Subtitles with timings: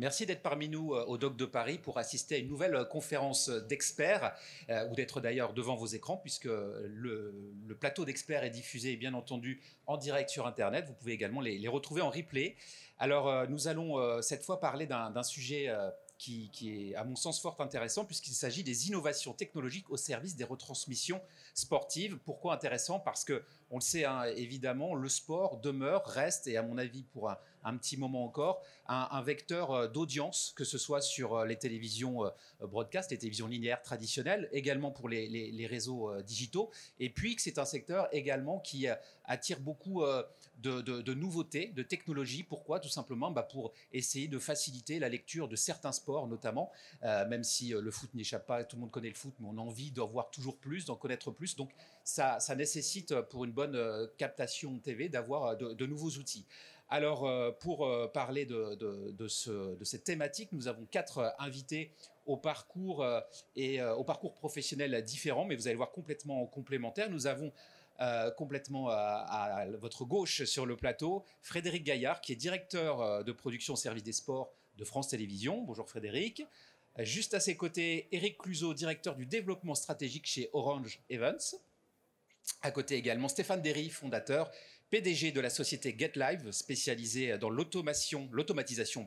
[0.00, 2.84] Merci d'être parmi nous euh, au Doc de Paris pour assister à une nouvelle euh,
[2.86, 4.34] conférence d'experts,
[4.70, 9.60] euh, ou d'être d'ailleurs devant vos écrans, puisque le, plateau d'experts est diffusé, bien entendu,
[9.86, 10.86] en direct sur Internet.
[10.86, 12.56] Vous pouvez également les, retrouver en replay.
[12.98, 15.70] Alors, nous allons cette fois parler d'un sujet
[16.18, 20.44] qui, est, à mon sens, fort intéressant, puisqu'il s'agit des innovations technologiques au service des
[20.44, 21.22] retransmissions
[21.54, 22.18] sportives.
[22.24, 23.00] Pourquoi intéressant?
[23.00, 27.04] Parce que, on le sait hein, évidemment, le sport demeure, reste, et à mon avis
[27.04, 31.56] pour un, petit moment encore, un, vecteur euh, d'audience, que ce soit sur euh, les
[31.56, 32.30] télévisions euh,
[32.66, 37.64] broadcast, les télévisions linéaires traditionnelles, également pour les, réseaux digitaux, et puis que c'est un
[37.64, 38.86] secteur également qui
[39.24, 40.02] attire beaucoup
[40.58, 42.42] de, nouveautés, de technologies.
[42.42, 42.80] Pourquoi?
[42.80, 47.68] Tout simplement bah, pour essayer de faciliter la lecture de certains sports, notamment, même si
[47.68, 50.08] le foot n'échappe pas, tout le monde connaît le foot, mais on a envie d'en
[50.08, 51.39] voir toujours plus, d'en connaître plus.
[51.56, 51.70] Donc
[52.04, 56.46] ça, nécessite pour une bonne euh, captation TV d'avoir de, nouveaux outils.
[56.88, 59.26] Alors, pour parler de,
[59.84, 61.92] cette thématique, nous avons quatre invités
[62.26, 63.06] au parcours
[63.54, 67.08] et au parcours professionnel différents, mais vous allez voir complètement complémentaires.
[67.08, 67.52] Nous avons
[68.00, 73.30] euh, complètement à, votre gauche sur le plateau, Frédéric Gaillard, qui est directeur euh, de
[73.30, 75.60] production au service des sports de France Télévisions.
[75.60, 76.42] Bonjour Frédéric.
[76.98, 81.56] Juste à ses côtés, Eric Cluzot, directeur du développement stratégique chez Orange Events.
[82.62, 84.50] À côté également, Stéphane Derry, fondateur
[84.90, 89.06] PDG de la société GetLive, spécialisée dans l'automatisation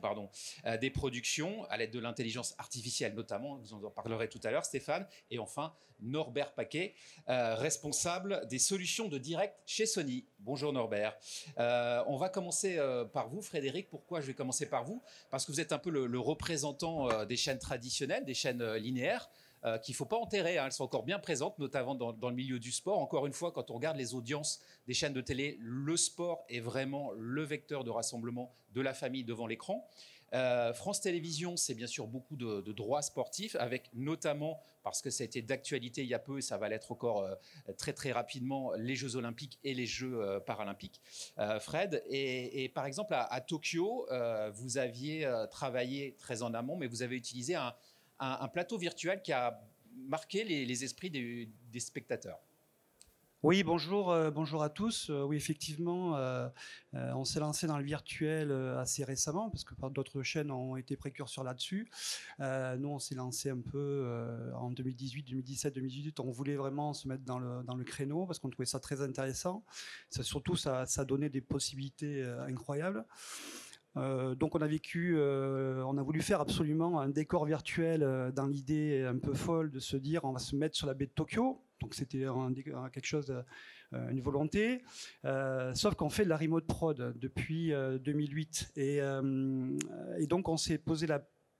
[0.64, 3.56] euh, des productions à l'aide de l'intelligence artificielle notamment.
[3.56, 5.06] Vous en parlerez tout à l'heure, Stéphane.
[5.30, 6.94] Et enfin, Norbert Paquet,
[7.28, 10.24] euh, responsable des solutions de direct chez Sony.
[10.38, 11.16] Bonjour Norbert.
[11.58, 12.80] Euh, on va commencer
[13.12, 13.90] par vous, Frédéric.
[13.90, 15.02] Pourquoi je vais commencer par vous?
[15.30, 19.28] Parce que vous êtes un peu le représentant des chaînes traditionnelles, des chaînes linéaires.
[19.64, 20.58] Euh, qu'il ne faut pas enterrer.
[20.58, 20.66] Hein.
[20.66, 22.98] Elles sont encore bien présentes, notamment dans, le milieu du sport.
[22.98, 26.60] Encore une fois, quand on regarde les audiences des chaînes de télé, le sport est
[26.60, 29.88] vraiment le vecteur de rassemblement de la famille devant l'écran.
[30.34, 35.22] Euh, France Télévisions, c'est bien sûr beaucoup de, droits sportifs, avec notamment, parce que ça
[35.22, 37.34] a été d'actualité il y a peu et ça va l'être encore euh,
[37.78, 41.00] très très rapidement, les Jeux Olympiques et les Jeux Paralympiques.
[41.60, 44.06] Fred, et, par exemple à, Tokyo,
[44.52, 47.72] vous aviez travaillé très en amont, mais vous avez utilisé un,
[48.24, 49.60] un, plateau virtuel qui a
[50.08, 52.40] marqué les, esprits des, spectateurs.
[53.42, 55.10] Oui, bonjour, euh, bonjour à tous.
[55.10, 56.48] Euh, oui, effectivement, euh,
[56.94, 61.44] on s'est lancé dans le virtuel assez récemment parce que d'autres chaînes ont été précurseurs
[61.44, 61.90] là-dessus.
[62.38, 66.20] nous, on s'est lancé un peu en 2018, 2017, 2018.
[66.20, 69.02] On voulait vraiment se mettre dans le, dans le créneau parce qu'on trouvait ça très
[69.02, 69.62] intéressant.
[70.08, 73.04] Surtout, ça, ça donnait des possibilités incroyables.
[73.96, 78.32] Euh, donc on a vécu, euh, on a voulu faire absolument un décor virtuel euh,
[78.32, 81.06] dans l'idée un peu folle de se dire on va se mettre sur la baie
[81.06, 81.60] de Tokyo.
[81.80, 82.24] Donc c'était
[82.92, 83.34] quelque chose,
[83.92, 84.82] une volonté.
[85.74, 89.00] sauf qu'on fait de la remote prod depuis 2008 et,
[90.26, 91.06] donc on s'est posé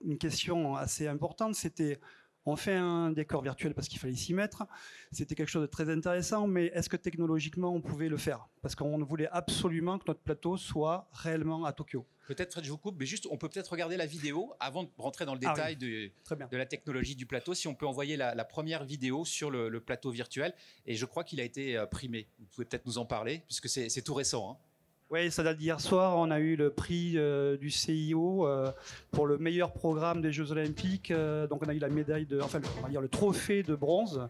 [0.03, 1.53] une question assez importante.
[1.53, 1.99] C'était
[2.45, 4.65] on fait un décor virtuel parce qu'il fallait s'y mettre.
[5.11, 8.47] C'était quelque chose de très intéressant, mais est-ce que technologiquement on pouvait le faire?
[8.61, 12.05] Parce qu'on voulait absolument que notre plateau soit réellement à Tokyo.
[12.27, 15.25] Peut-être, je vous coupe, mais juste, on peut peut-être regarder la vidéo avant de rentrer
[15.25, 16.09] dans le ah détail de,
[16.49, 17.53] de, la technologie du plateau.
[17.53, 20.53] Si on peut envoyer la, première vidéo sur le, plateau virtuel,
[20.87, 22.27] et je crois qu'il a été euh, primé.
[22.39, 24.51] Vous pouvez peut-être nous en parler, puisque c'est tout récent.
[24.51, 24.64] Hein.
[25.11, 26.17] Oui, ça date d'hier soir.
[26.17, 28.71] On a eu le prix euh, du CIO euh,
[29.11, 31.11] pour le meilleur programme des Jeux Olympiques.
[31.11, 33.75] Euh, donc, on a eu la médaille de, enfin, on va dire le trophée de
[33.75, 34.27] bronze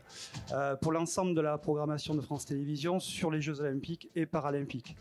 [0.81, 4.97] pour l'ensemble de la programmation de France Télévisions sur les Jeux Olympiques et Paralympiques.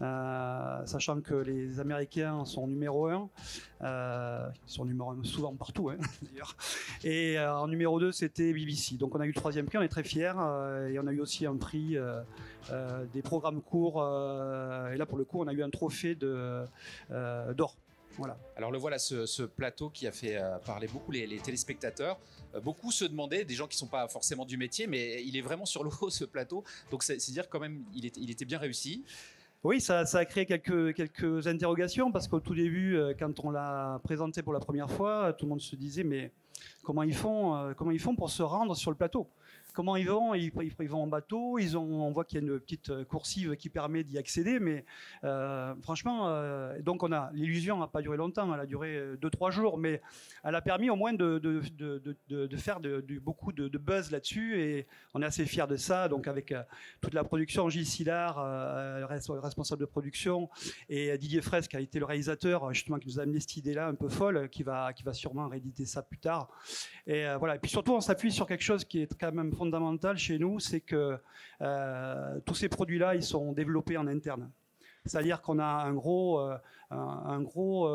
[0.00, 3.28] sachant que les Américains sont numéro un,
[3.82, 6.56] ils sont numéro un souvent partout, hein, d'ailleurs.
[7.04, 8.96] Et en numéro 2, c'était BBC.
[8.96, 9.76] Donc, on a eu le troisième prix.
[9.76, 10.32] On est très fiers.
[10.90, 11.98] et on a eu aussi un prix
[13.12, 14.02] des programmes courts.
[14.92, 16.64] et là, pour le coup, on a eu un trophée de,
[17.10, 17.76] euh, d'or.
[18.16, 18.36] Voilà.
[18.56, 22.18] Alors le voilà, ce, plateau qui a fait euh, parler beaucoup les, téléspectateurs.
[22.54, 25.36] Euh, beaucoup se demandaient, des gens qui ne sont pas forcément du métier, mais il
[25.36, 26.64] est vraiment sur le haut ce plateau.
[26.90, 29.04] Donc c'est dire quand même, il, il était bien réussi.
[29.64, 34.40] Oui, ça, a créé quelques, quelques interrogations parce qu'au tout début, quand on l'a présenté
[34.40, 36.30] pour la première fois, tout le monde se disait mais
[36.84, 39.28] comment ils font, comment ils font pour se rendre sur le plateau?
[39.78, 40.50] Comment ils vont ils,
[40.88, 41.56] vont en bateau.
[41.76, 44.84] On voit qu'il y a une petite euh, coursive qui permet d'y accéder, mais
[45.22, 48.52] euh, franchement, euh, donc on a l'illusion n'a pas duré longtemps.
[48.52, 50.02] Elle a duré deux trois jours, mais
[50.42, 51.40] elle a permis au moins de,
[52.56, 52.80] faire
[53.22, 56.08] beaucoup de, buzz là-dessus, et on est assez fiers de ça.
[56.08, 56.52] Donc avec
[57.00, 58.36] toute la production, Gilles Sillard,
[59.06, 60.50] responsable de production,
[60.88, 63.86] et Didier Fraisse qui a été le réalisateur justement qui nous a amené cette idée-là
[63.86, 66.48] un peu folle, qui va qui va sûrement rééditer ça plus tard.
[67.06, 67.54] Et voilà.
[67.54, 69.67] Et puis surtout, on s'appuie sur quelque chose qui est quand même fondamental
[70.16, 71.18] chez nous, c'est que
[71.60, 74.50] euh, tous ces produits-là, ils sont développés en interne.
[75.04, 76.38] C'est-à-dire qu'on a un gros,
[76.90, 77.88] un, gros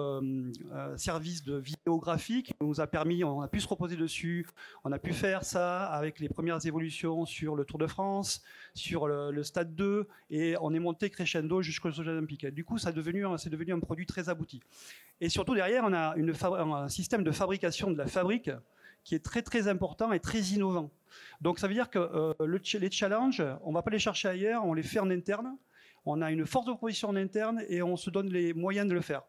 [0.95, 4.47] service de vidéographie qui nous a permis, on a pu se reposer dessus,
[4.83, 8.41] on a pu faire ça avec les premières évolutions sur le Tour de France,
[8.73, 12.47] sur le, Stade 2, et on est monté crescendo jusqu'aux Jeux Olympiques.
[12.47, 14.61] Du coup, ça devenu, c'est devenu un produit très abouti.
[15.21, 18.49] Et surtout derrière, on a un système de fabrication de la fabrique
[19.03, 20.91] qui est très très important et très innovant.
[21.41, 24.29] Donc ça veut dire que euh, le, les challenges, on ne va pas les chercher
[24.29, 25.57] ailleurs, on les fait en interne.
[26.05, 28.93] On a une force de proposition en interne et on se donne les moyens de
[28.93, 29.21] le faire.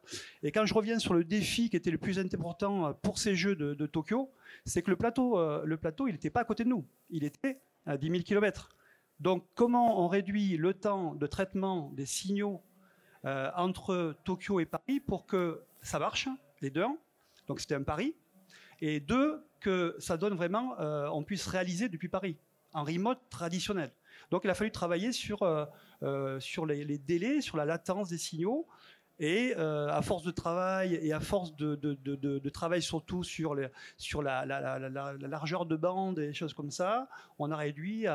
[0.43, 3.55] Et quand je reviens sur le défi qui était le plus important pour ces Jeux
[3.55, 4.33] de, Tokyo,
[4.65, 7.23] c'est que le plateau, euh, le plateau, il n'était pas à côté de nous, il
[7.23, 8.71] était à 10 000 km.
[9.21, 12.61] Donc comment on réduit le temps de traitement des signaux
[13.25, 16.29] euh, entre Tokyo et Paris pour que ça marche,
[16.61, 16.85] les deux.
[17.47, 18.15] Donc c'était un pari.
[18.81, 22.37] Et deux, que ça donne vraiment, euh, on puisse réaliser depuis Paris,
[22.75, 23.91] en remote traditionnel.
[24.31, 25.65] Donc il a fallu travailler sur, euh,
[26.03, 28.69] euh, sur les, les, délais, sur la latence des signaux,
[29.19, 33.71] et euh, à force de travail et à force de, travail surtout sur, la,
[34.23, 37.09] la, la, la, largeur de bande et des choses comme ça,
[37.39, 38.07] on a réduit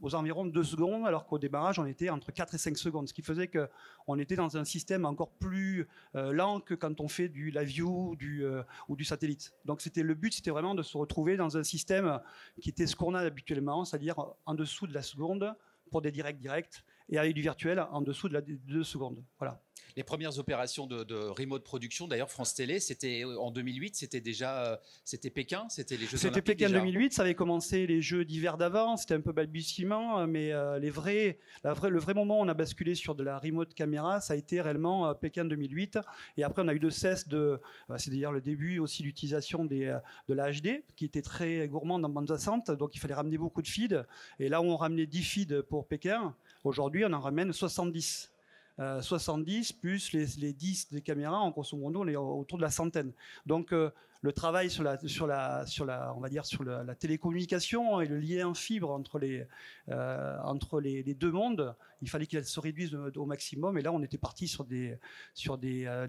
[0.00, 3.08] aux environs de 2 secondes, alors qu'au démarrage, on était entre 4 et 5 secondes,
[3.08, 7.08] ce qui faisait qu'on était dans un système encore plus euh, lent que quand on
[7.08, 9.54] fait du la view euh, ou du satellite.
[9.64, 12.20] Donc c'était le but, c'était vraiment de se retrouver dans un système
[12.60, 14.16] qui était ce qu'on a habituellement, c'est-à-dire
[14.46, 15.54] en dessous de la seconde
[15.90, 19.22] pour des directs directs et avec du virtuel en dessous de la 2 secondes.
[19.38, 19.60] Voilà
[19.96, 24.20] les premières opérations de, de remote production, d'ailleurs, France Télé, c'était euh, en 2008, c'était
[24.20, 28.24] déjà, euh, c'était Pékin, c'était les Jeux C'était Pékin 2008, ça avait commencé les Jeux
[28.24, 32.40] d'hiver d'avant, c'était un peu balbutiement, euh, mais les vrais, la vraie, le vrai moment
[32.40, 35.98] où on a basculé sur de la remote caméra, ça a été réellement Pékin 2008.
[36.36, 37.60] Et après, on a eu de cesse de,
[37.96, 39.96] c'est d'ailleurs le début aussi d'utilisation des,
[40.28, 43.62] de la HD, qui était très gourmande en bande passante, donc il fallait ramener beaucoup
[43.62, 44.04] de feeds.
[44.38, 48.30] Et là on ramenait 10 feeds pour Pékin, aujourd'hui, on en ramène 70.
[48.76, 52.62] 70 euh, plus les, les, 10 des caméras, en grosso modo, on est autour de
[52.62, 53.12] la centaine.
[53.46, 53.90] Donc euh,
[54.20, 58.48] le travail sur la, sur la, on va dire sur la, télécommunication et le lien
[58.48, 59.46] en fibre entre les,
[59.90, 63.78] euh, entre les, deux mondes, il fallait qu'elle se réduise au maximum.
[63.78, 64.98] Et là, on était parti sur des,
[65.34, 66.06] sur des,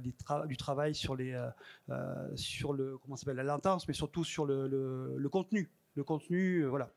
[0.47, 1.37] du travail sur les,
[2.35, 4.67] sur le, comment s'appelle, la latence, mais surtout sur le,
[5.17, 5.69] le, contenu.
[5.95, 6.89] Le contenu, voilà.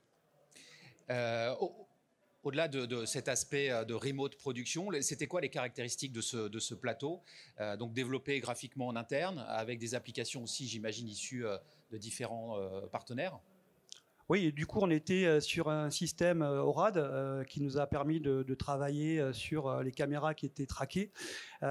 [2.44, 7.22] Au-delà de, cet aspect euh, de remote production, c'était quoi les caractéristiques de ce, plateau
[7.60, 11.58] euh, Donc développé graphiquement en interne, avec des applications aussi, j'imagine, issues euh,
[11.90, 12.58] de différents
[12.92, 13.38] partenaires?
[14.30, 17.86] Oui, du coup, on était euh, sur un système euh, ORAD euh, qui nous a
[17.86, 21.12] permis de, travailler sur les caméras qui étaient traquées.
[21.62, 21.66] on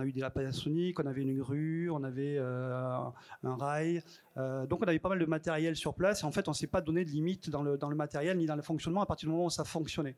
[0.00, 3.12] a eu des Panasonic, on avait une grue, on avait un,
[3.42, 4.02] rail.
[4.36, 6.22] donc, on avait pas mal de matériel sur place.
[6.22, 8.54] Et en fait, on ne s'est pas donné de limite dans le matériel ni dans
[8.54, 10.16] le fonctionnement à partir du moment où ça fonctionnait.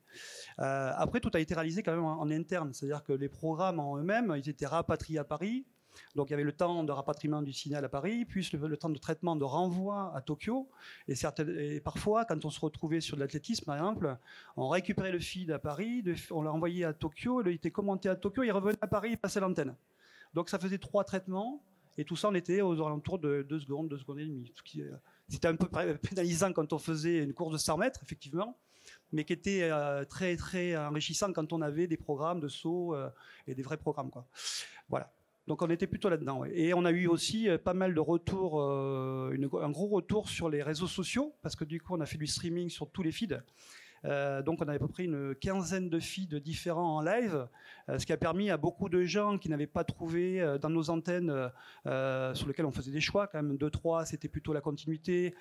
[0.58, 2.75] après, tout a été réalisé quand même en interne.
[2.75, 5.64] C'est-à-dire que les programmes en eux-mêmes, ils étaient rapatriés à Paris.
[6.15, 8.91] Donc il y avait le temps de rapatriement du signal à Paris, puis le, temps
[8.91, 10.69] de traitement de renvoi à Tokyo.
[11.09, 14.17] Et, parfois, quand on se retrouvait sur de l'athlétisme, par exemple,
[14.56, 18.17] on récupérait le feed à Paris, on l'a envoyé à Tokyo, il était commenté à
[18.17, 19.75] Tokyo, il revenait à Paris, il passait l'antenne.
[20.35, 21.62] Donc ça faisait trois traitements,
[21.99, 24.53] et tout ça, on était aux alentours de 2 secondes, 2 secondes et demie.
[24.79, 24.97] Euh,
[25.29, 25.69] c'était un peu
[25.99, 28.56] pénalisant quand on faisait une course de 100 mètres, effectivement,
[29.13, 33.11] mais qui était euh, très très enrichissant quand on avait des programmes de saut euh,
[33.46, 34.11] et des vrais programmes.
[34.11, 34.27] Quoi.
[34.89, 35.13] Voilà.
[35.49, 36.44] Donc on était plutôt là-dedans.
[36.44, 40.49] Et on a eu aussi euh, pas mal de retours, euh, un gros retour sur
[40.49, 43.13] les réseaux sociaux, parce que du coup on a fait du streaming sur tous les
[43.13, 43.41] feeds.
[44.05, 47.47] Euh, donc on avait à peu près une quinzaine de feeds différents en live,
[47.89, 50.71] euh, ce qui a permis à beaucoup de gens qui n'avaient pas trouvé euh, dans
[50.71, 51.32] nos antennes
[52.35, 55.35] sur lesquelles on faisait des choix, quand même 2-3 c'était plutôt la continuité,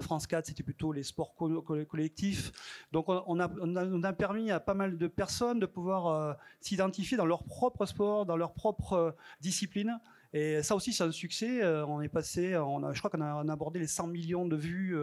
[0.00, 2.52] France 4 c'était plutôt les sports collectifs.
[2.92, 7.44] Donc on a, on, permis à pas mal de personnes de pouvoir s'identifier dans leur
[7.44, 10.00] propre sport, dans leur propre discipline.
[10.32, 11.64] Et ça aussi, c'est un succès.
[11.64, 14.96] on est passé, je crois qu'on a, abordé les 100 millions de vues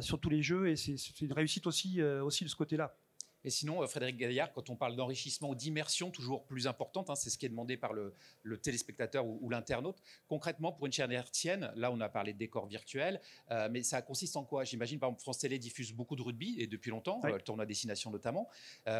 [0.00, 2.94] sur tous les jeux et c'est une réussite aussi, euh, aussi de ce côté-là.
[3.42, 7.14] Et sinon, euh, Frédéric Gaillard, quand on parle d'enrichissement ou d'immersion toujours plus importante, hein,
[7.14, 8.14] c'est ce qui est demandé par le,
[8.60, 9.96] téléspectateur ou, l'internaute.
[10.28, 13.18] Concrètement, pour une chaîne hertzienne, là on a parlé de décor virtuel,
[13.70, 14.64] mais ça consiste en quoi?
[14.64, 18.10] J'imagine, par exemple, France Télé diffuse beaucoup de rugby, et depuis longtemps, le tournoi destination
[18.10, 18.48] notamment.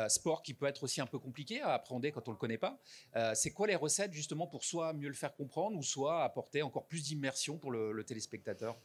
[0.09, 2.59] sport qui peut être aussi un peu compliqué à appréhender quand on ne le connaît
[2.59, 2.81] pas.
[3.35, 6.87] c'est quoi les recettes justement pour soit mieux le faire comprendre, ou soit apporter encore
[6.87, 8.79] plus d'immersion pour le téléspectateur?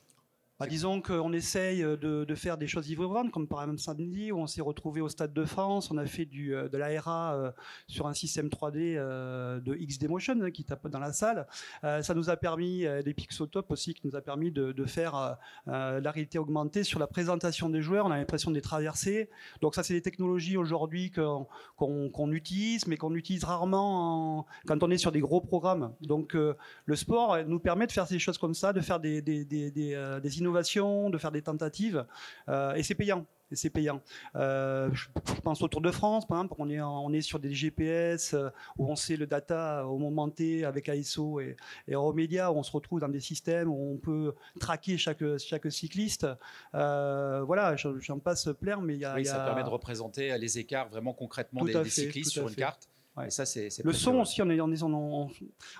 [0.58, 4.40] Bah, disons qu'on essaye de, de, faire des choses innovantes, comme par exemple samedi, où
[4.40, 7.52] on s'est retrouvé au Stade de France, on a fait du, euh, de l'ARA euh,
[7.88, 11.46] sur un système 3D euh, de XD Motion hein, qui tape dans la salle.
[11.84, 16.12] ça nous a permis, des Pixotop aussi, qui nous a permis de, de faire la
[16.12, 19.30] réalité augmentée sur la présentation des joueurs, on a l'impression de les traverser.
[19.62, 24.98] Donc ça, c'est des technologies aujourd'hui qu'on utilise, mais qu'on utilise rarement quand on est
[24.98, 25.94] sur des gros programmes.
[26.02, 29.46] Donc le sport nous permet de faire des choses comme ça, de faire des, des,
[29.46, 32.06] des, des, des de faire des tentatives,
[32.50, 33.26] euh, et c'est payant.
[33.52, 34.02] Et c'est payant.
[34.36, 35.08] Euh, je
[35.44, 38.50] pense au Tour de France, par exemple, on est, on est sur des GPS euh,
[38.80, 41.56] où on sait le data au moment T avec ASO et,
[41.88, 45.72] et Euromédia, où on se retrouve dans des systèmes où on peut traquer chaque, chaque
[45.72, 46.26] cycliste.
[46.74, 49.14] voilà, j'en passe plein, mais il y a.
[49.14, 52.90] Oui, ça permet de représenter les écarts vraiment concrètement des, cyclistes sur une carte
[53.30, 55.30] ça, c'est, le son aussi, on, est, on, on,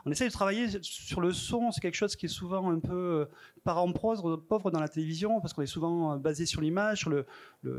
[0.06, 1.72] on, essaie de travailler sur le son.
[1.72, 3.26] C'est quelque chose qui est souvent un peu euh,
[3.66, 7.10] parent pauvre, pauvre dans la télévision parce qu'on est souvent euh, basé sur l'image, sur
[7.10, 7.26] le,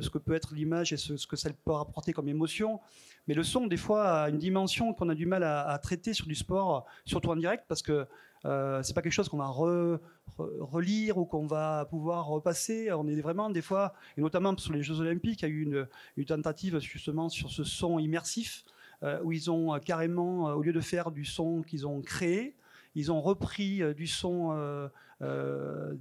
[0.00, 2.80] ce que peut être l'image et ce, que ça peut apporter comme émotion.
[3.28, 6.26] Mais le son, des fois, a une dimension qu'on a du mal à, traiter sur
[6.26, 8.06] du sport, surtout en direct, parce que
[8.44, 9.48] euh, c'est pas quelque chose qu'on va
[10.38, 12.92] relire ou qu'on va pouvoir repasser.
[12.92, 15.62] On est vraiment des fois, et notamment sur les Jeux Olympiques, il y a eu
[15.62, 18.64] une, une tentative justement sur ce son immersif.
[19.02, 22.00] Euh, où ils ont euh, carrément, euh, au lieu de faire du son qu'ils ont
[22.00, 22.56] créé,
[22.94, 24.88] ils ont repris du son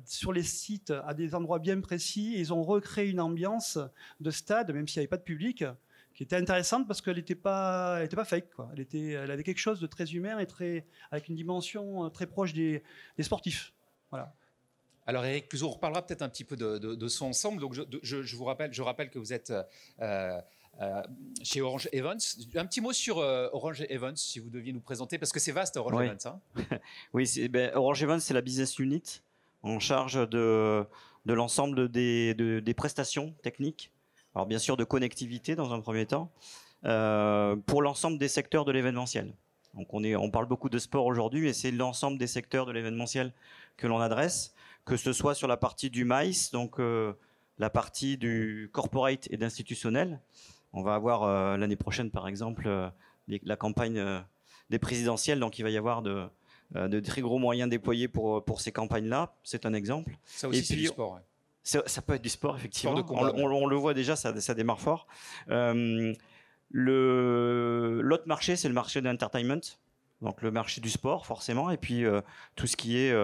[0.05, 2.35] sur les sites à des endroits bien précis.
[2.37, 3.77] ils ont recréé une ambiance
[4.21, 5.65] de stade, même s'il n'y avait pas de public,
[6.13, 8.47] qui était intéressante parce qu'elle n'était pas, fake.
[8.77, 12.81] Elle, avait quelque chose de très humain et très, avec une dimension très proche des,
[13.19, 13.73] sportifs.
[14.09, 14.33] Voilà.
[15.05, 17.59] Alors Eric on reparlera peut-être un petit peu de, son ensemble.
[17.59, 19.51] Donc je, vous rappelle, je rappelle que vous êtes
[21.41, 22.19] chez Orange Evans.
[22.55, 25.51] Un petit mot sur euh, Orange Evans, si vous deviez nous présenter, parce que c'est
[25.51, 26.17] vaste Orange Evans.
[26.25, 26.79] Hein
[27.13, 29.21] oui, ben, Orange Evans, c'est la business unit
[29.63, 30.85] en charge de,
[31.25, 33.91] de l'ensemble des, des, prestations techniques.
[34.35, 36.31] Alors bien sûr de connectivité dans un premier temps,
[36.83, 39.33] euh, pour l'ensemble des secteurs de l'événementiel.
[39.73, 42.71] Donc on, est, on parle beaucoup de sport aujourd'hui, et c'est l'ensemble des secteurs de
[42.71, 43.33] l'événementiel
[43.77, 44.53] que l'on adresse,
[44.85, 46.79] que ce soit sur la partie du maïs, donc
[47.57, 50.19] la partie du corporate et d'institutionnel,
[50.75, 52.89] on va avoir euh, l'année prochaine, par exemple, euh,
[53.27, 54.19] la campagne euh,
[54.69, 56.27] des présidentielles, donc il va y avoir de,
[56.73, 59.33] de très gros moyens déployés pour, pour ces campagnes-là.
[59.43, 60.17] C'est un exemple.
[60.25, 61.19] Ça aussi, c'est du sport.
[61.63, 63.03] Ça, peut être du sport, effectivement.
[63.09, 65.07] on, le voit déjà, ça, ça démarre fort.
[66.71, 69.61] L'autre marché, c'est le marché de l'entertainment,
[70.21, 72.03] donc le marché du sport, forcément, et puis
[72.55, 73.15] tout ce qui est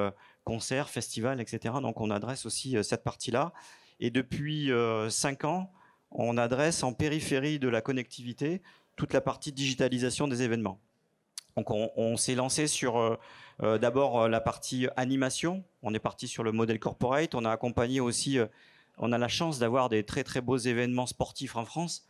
[0.44, 1.76] concert, festival, etc.
[1.82, 3.54] Donc on adresse aussi cette partie-là.
[4.00, 4.72] Et depuis
[5.10, 5.72] cinq ans,
[6.12, 8.62] on adresse en périphérie de la connectivité
[8.96, 10.80] toute la partie digitalisation des événements.
[11.58, 13.18] Donc on, s'est lancé sur euh,
[13.62, 15.64] euh, d'abord euh, la partie animation.
[15.84, 17.36] On est parti sur le modèle corporate.
[17.36, 18.40] On a accompagné aussi,
[18.98, 22.08] on a la chance d'avoir des très très beaux événements sportifs en France.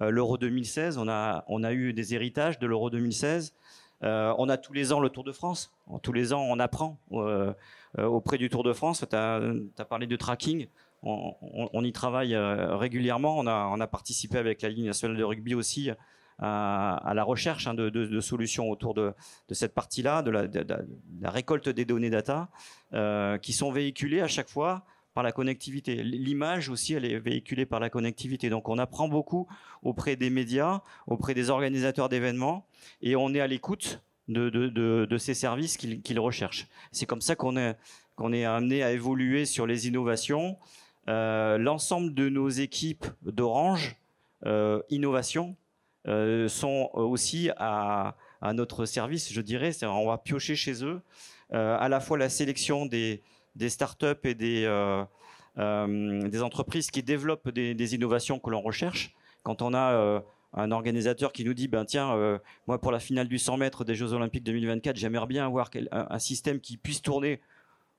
[0.00, 3.52] L'Euro 2016, on a, on a eu des héritages de l'Euro 2016.
[4.00, 5.70] on a tous les ans le Tour de France.
[6.02, 6.98] Tous les ans, on apprend
[7.98, 9.04] auprès du Tour de France.
[9.08, 9.40] Tu as,
[9.78, 10.66] as, parlé de tracking
[11.02, 13.38] on, y travaille euh, régulièrement.
[13.38, 15.90] On a, participé avec la Ligue nationale de rugby aussi
[16.38, 19.14] à, la recherche hein, de, solutions autour de,
[19.50, 22.48] cette partie-là, de, la, récolte des données data,
[22.94, 26.02] euh, qui sont véhiculées à chaque fois par la connectivité.
[26.02, 28.48] L'image aussi, elle est véhiculée par la connectivité.
[28.48, 29.46] Donc on apprend beaucoup
[29.82, 32.66] auprès des médias, auprès des organisateurs d'événements,
[33.02, 36.68] et on est à l'écoute de, ces services qu'ils recherchent.
[36.92, 40.56] C'est comme ça qu'on est, amené à évoluer sur les innovations, euh,
[41.06, 43.96] l'ensemble de nos équipes d'Orange
[44.46, 45.56] euh, Innovation
[46.08, 48.16] euh, sont aussi à,
[48.54, 49.70] notre service, je dirais.
[49.84, 51.00] On va piocher chez eux
[51.52, 53.22] à la fois la sélection des,
[53.68, 55.04] startups et des,
[55.56, 59.14] des entreprises qui développent des, innovations que l'on recherche.
[59.44, 60.22] Quand on a
[60.54, 63.94] un organisateur qui nous dit ben tiens moi pour la finale du 100 mètres des
[63.94, 67.40] Jeux Olympiques 2024 j'aimerais bien avoir un, système qui puisse tourner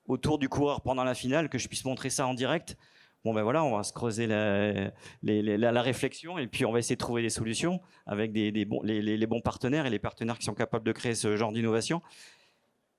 [0.06, 2.76] autour du coureur pendant la finale que je puisse montrer ça en direct
[3.24, 4.90] bon ben voilà, on va se creuser la,
[5.22, 9.26] la, réflexion et puis on va essayer de trouver des solutions avec des, bons, les,
[9.26, 12.02] bons partenaires et les partenaires qui sont capables de créer ce genre d'innovation.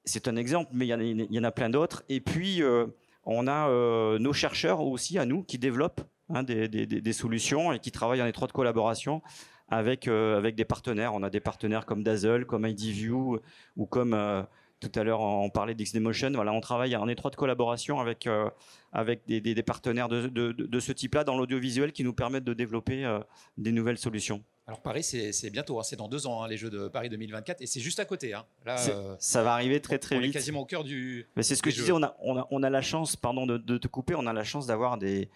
[0.04, 2.04] C'est un exemple, mais il y, en a plein d'autres.
[2.10, 2.88] Et puis, euh,
[3.24, 7.92] on a euh, nos chercheurs aussi à nous qui développent hein, des, solutions et qui
[7.92, 9.22] travaillent en étroite collaboration
[9.70, 11.14] avec, euh, avec des partenaires.
[11.14, 13.40] On a des partenaires comme Dazzle, comme IDView
[13.78, 14.46] ou comme
[14.90, 16.32] tout à l'heure, on parlait d'XDemotion.
[16.34, 18.50] Voilà, on travaille en étroite collaboration avec, euh,
[18.92, 23.20] avec des, partenaires de, ce type-là dans l'audiovisuel qui nous permettent de développer euh,
[23.58, 24.44] des nouvelles solutions.
[24.68, 27.62] Alors Paris, c'est bientôt, hein, c'est dans deux ans, hein, les Jeux de Paris 2024,
[27.62, 28.34] et c'est juste à côté.
[28.34, 28.46] Hein.
[28.66, 28.78] Là,
[29.20, 30.26] ça va arriver très très vite.
[30.26, 31.28] On est quasiment au cœur du.
[31.36, 33.46] Mais c'est ce que je disais, on a, on, a, on a, la chance, pardon
[33.46, 35.30] de, te couper, on a la chance d'avoir des,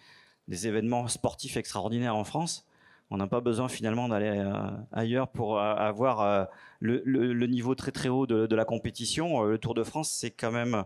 [0.48, 2.66] des, événements sportifs extraordinaires en France.
[3.10, 4.52] On n'a pas besoin finalement d'aller euh,
[4.92, 6.44] ailleurs pour euh, avoir euh,
[6.78, 9.42] le, niveau très très haut de, de la compétition.
[9.42, 10.84] le Tour de France, c'est quand même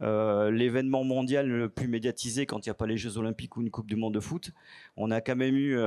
[0.00, 3.70] l'événement mondial le plus médiatisé quand il n'y a pas les Jeux Olympiques ou une
[3.70, 4.52] Coupe du Monde de foot.
[4.96, 5.78] On a quand même eu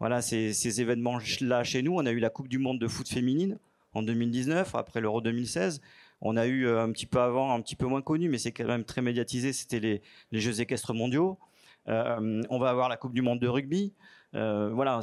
[0.00, 1.94] voilà, ces, événements-là chez nous.
[1.94, 3.58] On a eu la Coupe du Monde de foot féminine
[3.94, 5.80] en 2019, après l'Euro 2016.
[6.22, 8.66] On a eu un petit peu avant, un petit peu moins connu, mais c'est quand
[8.66, 10.02] même très médiatisé, c'était les,
[10.40, 11.38] Jeux équestres mondiaux.
[11.86, 13.92] on va avoir la Coupe du Monde de rugby.
[14.36, 15.00] Euh, voilà,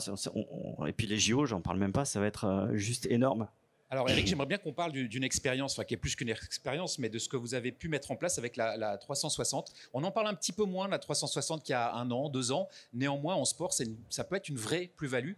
[0.88, 3.48] et puis les JO, j'en parle même pas, ça va être euh, juste énorme.
[3.90, 7.10] Alors Eric, j'aimerais bien qu'on parle d'une expérience, enfin qui est plus qu'une expérience, mais
[7.10, 9.72] de ce que vous avez pu mettre en place avec la, 360.
[9.94, 12.70] On en parle un petit peu moins, la 360 qui a un an, deux ans.
[12.92, 15.34] Néanmoins, en sport, ça peut être une vraie plus-value.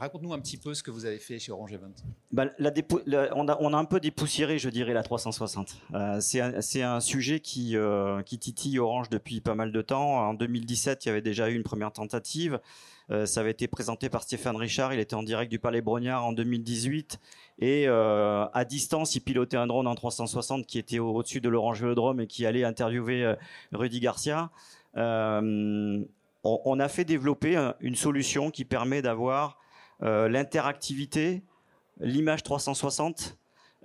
[0.00, 1.92] Raconte-nous un petit peu ce que vous avez fait chez Orange Event.
[2.32, 2.46] Bah,
[3.36, 5.76] on, a, un peu dépoussiéré, je dirais, la 360.
[5.94, 7.76] Euh, c'est un, sujet qui,
[8.26, 10.28] qui titille Orange depuis pas mal de temps.
[10.28, 12.58] En 2017, il y avait déjà eu une première tentative.
[13.10, 14.94] Euh, ça avait été présenté par Stéphane Richard.
[14.94, 17.18] Il était en direct du Palais Brognard en 2018.
[17.58, 21.80] Et euh, à distance, il pilotait un drone en 360 qui était au-dessus de l'Orange
[21.80, 23.34] Vélodrome et qui allait interviewer euh,
[23.72, 24.50] Rudy Garcia.
[24.94, 29.58] On, a fait développer une solution qui permet d'avoir
[30.00, 31.42] l'interactivité,
[32.00, 33.36] l'image 360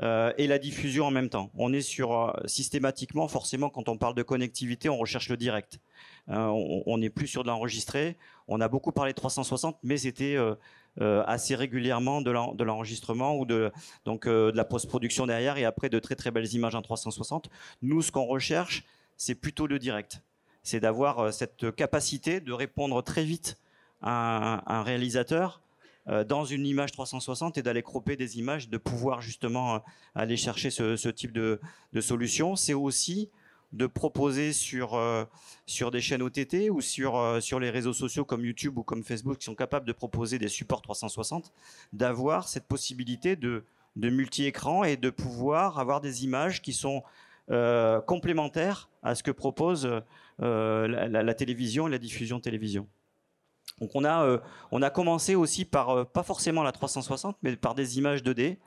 [0.02, 1.52] et la diffusion en même temps.
[1.56, 5.80] On est sur systématiquement, forcément, quand on parle de connectivité, on recherche le direct.
[6.28, 8.18] on n'est plus sur de l'enregistré.
[8.48, 10.56] On a beaucoup parlé de 360, mais c'était euh,
[11.02, 12.32] euh, assez régulièrement de
[12.64, 13.72] l'enregistrement ou de,
[14.06, 17.50] donc, euh, de la post-production derrière et après de très très belles images en 360.
[17.82, 18.84] Nous, ce qu'on recherche,
[19.18, 20.22] c'est plutôt le direct.
[20.62, 23.58] C'est d'avoir cette capacité de répondre très vite
[24.02, 25.62] à un, réalisateur
[26.08, 29.84] dans une image 360 et d'aller cropper des images, de pouvoir justement
[30.14, 31.60] aller chercher ce, type de,
[32.00, 32.56] solution.
[32.56, 33.30] C'est aussi
[33.76, 35.26] de proposer sur, euh,
[35.66, 39.04] sur des chaînes OTT ou sur, euh, sur les réseaux sociaux comme YouTube ou comme
[39.04, 41.52] Facebook qui sont capables de proposer des supports 360,
[41.92, 43.64] d'avoir cette possibilité de,
[43.98, 47.04] multi-écran et de pouvoir avoir des images qui sont
[47.52, 49.90] euh, complémentaires à ce que propose
[50.40, 52.88] la, télévision et la diffusion télévision.
[53.82, 54.40] Donc on a,
[54.72, 58.58] on a commencé aussi par, pas forcément la 360, mais par des images 2D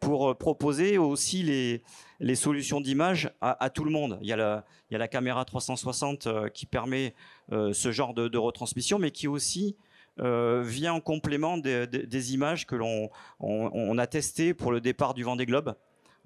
[0.00, 1.82] pour proposer aussi les,
[2.20, 4.18] les solutions d'image à, tout le monde.
[4.20, 7.14] Il y, a la, il y a la caméra 360 euh, qui permet
[7.52, 9.76] euh, ce genre de, retransmission, mais qui aussi
[10.20, 13.10] euh, vient en complément des, images que l'on
[13.40, 15.74] on, a testées pour le départ du Vendée Globe.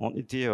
[0.00, 0.48] On était,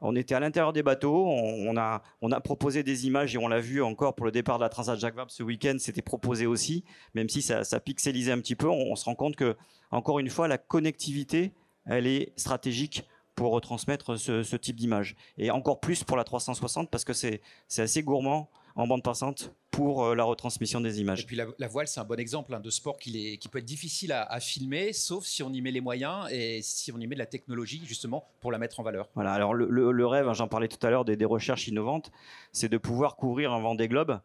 [0.00, 3.82] on était à l'intérieur des bateaux, on, a, proposé des images et on l'a vu
[3.82, 6.84] encore pour le départ de la Transat Jacques Vabre ce week-end, c'était proposé aussi,
[7.14, 8.68] même si ça, ça pixelisait un petit peu.
[8.68, 9.56] On, se rend compte que,
[9.90, 11.52] encore une fois, la connectivité,
[11.84, 15.16] elle est stratégique pour retransmettre ce, type d'image.
[15.38, 17.40] Et encore plus pour la 360 parce que c'est
[17.78, 21.22] assez gourmand en bande passante pour euh, la retransmission des images.
[21.22, 23.58] Et puis la, voile, c'est un bon exemple hein, de sport qui, est, qui peut
[23.58, 27.06] être difficile à, filmer, sauf si on y met les moyens et si on y
[27.06, 29.08] met de la technologie justement pour la mettre en valeur.
[29.14, 32.10] Voilà, alors le, rêve, hein, j'en parlais tout à l'heure des, recherches innovantes,
[32.52, 34.20] c'est de pouvoir couvrir un Vendée Globe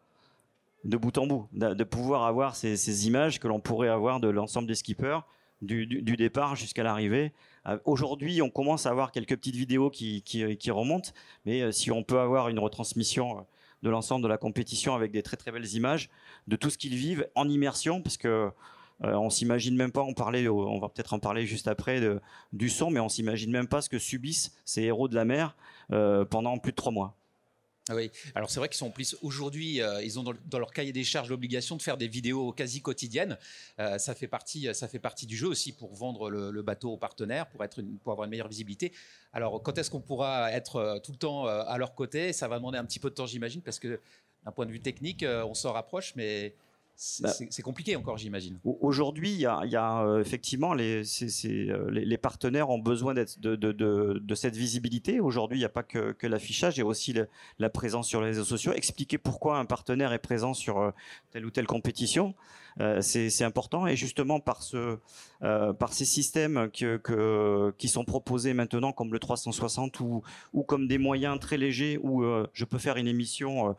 [0.84, 4.28] de bout en bout, de, pouvoir avoir ces, ces images que l'on pourrait avoir de
[4.28, 5.20] l'ensemble des skippers
[5.62, 7.32] du, départ jusqu'à l'arrivée.
[7.66, 10.22] Euh, aujourd'hui, on commence à avoir quelques petites vidéos qui,
[10.70, 11.10] remontent,
[11.44, 13.46] mais euh, si on peut avoir une retransmission
[13.82, 16.08] de l'ensemble de la compétition avec des très très belles images
[16.48, 18.50] de tout ce qu'ils vivent en immersion, parce que
[19.00, 22.00] on s'imagine même pas, on parlait, on va peut-être en parler juste après
[22.54, 25.54] du son, mais on s'imagine même pas ce que subissent ces héros de la mer
[26.30, 27.14] pendant plus de trois mois.
[27.88, 30.92] Ah oui, alors c'est vrai qu'ils sont plus aujourd'hui, euh, ils ont dans, leur cahier
[30.92, 33.38] des charges l'obligation de faire des vidéos quasi quotidiennes.
[33.78, 36.96] Euh, ça fait partie, ça fait partie du jeu aussi pour vendre le, bateau aux
[36.96, 38.92] partenaires, pour être pour avoir une meilleure visibilité.
[39.32, 42.32] Alors quand est-ce qu'on pourra être euh, tout le temps à leur côté?
[42.32, 44.00] Ça va demander un petit peu de temps, j'imagine, parce que
[44.44, 46.54] d'un point de vue technique, on s'en rapproche, mais
[47.20, 48.58] bah, c'est compliqué encore, j'imagine.
[48.64, 51.00] Aujourd'hui, il y a, euh, effectivement euh,
[51.90, 55.20] les, les, partenaires ont besoin de, de, cette visibilité.
[55.20, 57.14] Aujourd'hui, il n'y a pas que, l'affichage, il y a aussi
[57.58, 58.72] la présence sur les réseaux sociaux.
[58.72, 60.90] Expliquer pourquoi un partenaire est présent sur euh,
[61.32, 62.34] telle ou telle compétition.
[62.80, 63.86] Euh, c'est important.
[63.86, 70.22] Et justement, par, euh, ces systèmes qui sont proposés maintenant, comme le 360 ou,
[70.66, 73.74] comme des moyens très légers où euh, je peux faire une émission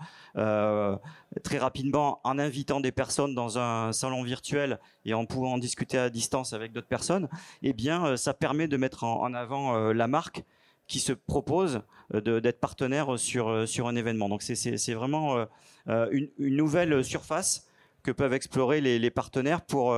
[1.43, 6.09] très rapidement en invitant des personnes dans un salon virtuel et en pouvant discuter à
[6.09, 7.27] distance avec d'autres personnes,
[7.61, 10.43] eh bien, ça permet de mettre en, avant la marque
[10.87, 11.81] qui se propose
[12.13, 14.29] d'être partenaire sur, un événement.
[14.29, 15.45] Donc c'est vraiment
[15.87, 17.66] une, nouvelle surface
[18.03, 19.95] que peuvent explorer les, partenaires pour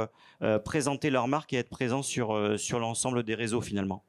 [0.66, 4.04] présenter leur marque et être présents sur, sur l'ensemble des réseaux finalement.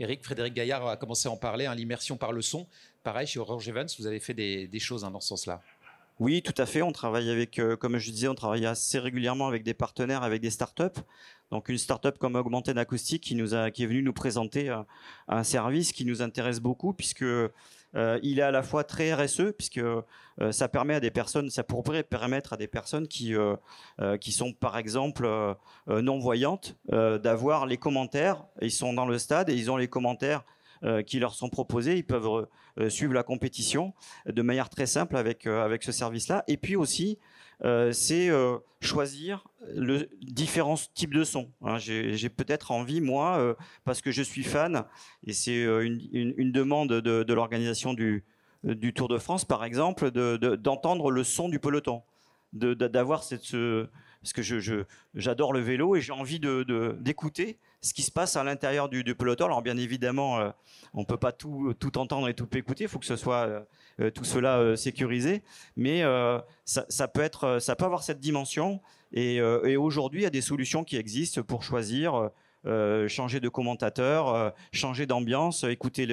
[0.00, 2.66] Eric, Frédéric Gaillard a commencé à en parler, hein, l'immersion par le son.
[3.02, 5.60] Pareil, chez Orange Events, vous avez fait des, choses hein, dans ce sens-là.
[6.20, 6.82] Oui, tout à fait.
[6.82, 10.50] On travaille avec, comme je disais, on travaille assez régulièrement avec des partenaires, avec des
[10.50, 11.00] startups.
[11.50, 14.74] Donc une startup comme Augmented Acoustic qui nous a, qui est venue nous présenter
[15.28, 17.24] un service qui nous intéresse beaucoup puisque
[17.96, 20.02] euh, il est à la fois très RSE puisque euh,
[20.50, 23.56] ça permet à des personnes, ça pourrait permettre à des personnes qui euh,
[24.20, 25.28] qui sont par exemple
[25.88, 28.44] non voyantes d'avoir les commentaires.
[28.60, 30.44] Ils sont dans le stade et ils ont les commentaires
[31.06, 31.96] qui leur sont proposés.
[31.96, 32.46] Ils peuvent
[32.88, 33.94] suivre la compétition
[34.26, 36.44] de manière très simple avec avec ce service-là.
[36.46, 37.18] Et puis aussi
[37.64, 39.44] euh, c'est euh, choisir
[39.74, 41.50] le différents types de sons.
[41.62, 41.78] Hein.
[41.78, 44.84] J'ai peut-être envie, moi, euh, parce que je suis fan,
[45.26, 48.24] et c'est une, demande de, l'organisation du,
[48.94, 52.02] Tour de France, par exemple, d'entendre le son du peloton,
[52.52, 53.88] d'avoir cette, ce,
[54.22, 58.88] parce que j'adore le vélo et j'ai envie d'écouter ce qui se passe à l'intérieur
[58.88, 59.46] du, peloton.
[59.46, 60.52] Alors bien évidemment,
[60.94, 63.66] on peut pas tout, entendre et tout écouter, il faut que ce soit
[64.14, 65.42] tout cela sécurisé,
[65.76, 66.02] mais
[66.64, 68.80] ça, peut être, ça peut avoir cette dimension.
[69.12, 69.40] Et,
[69.76, 72.30] aujourd'hui, il y a des solutions qui existent pour choisir
[72.66, 76.06] euh, changer de commentateur, euh, changer d'ambiance, écouter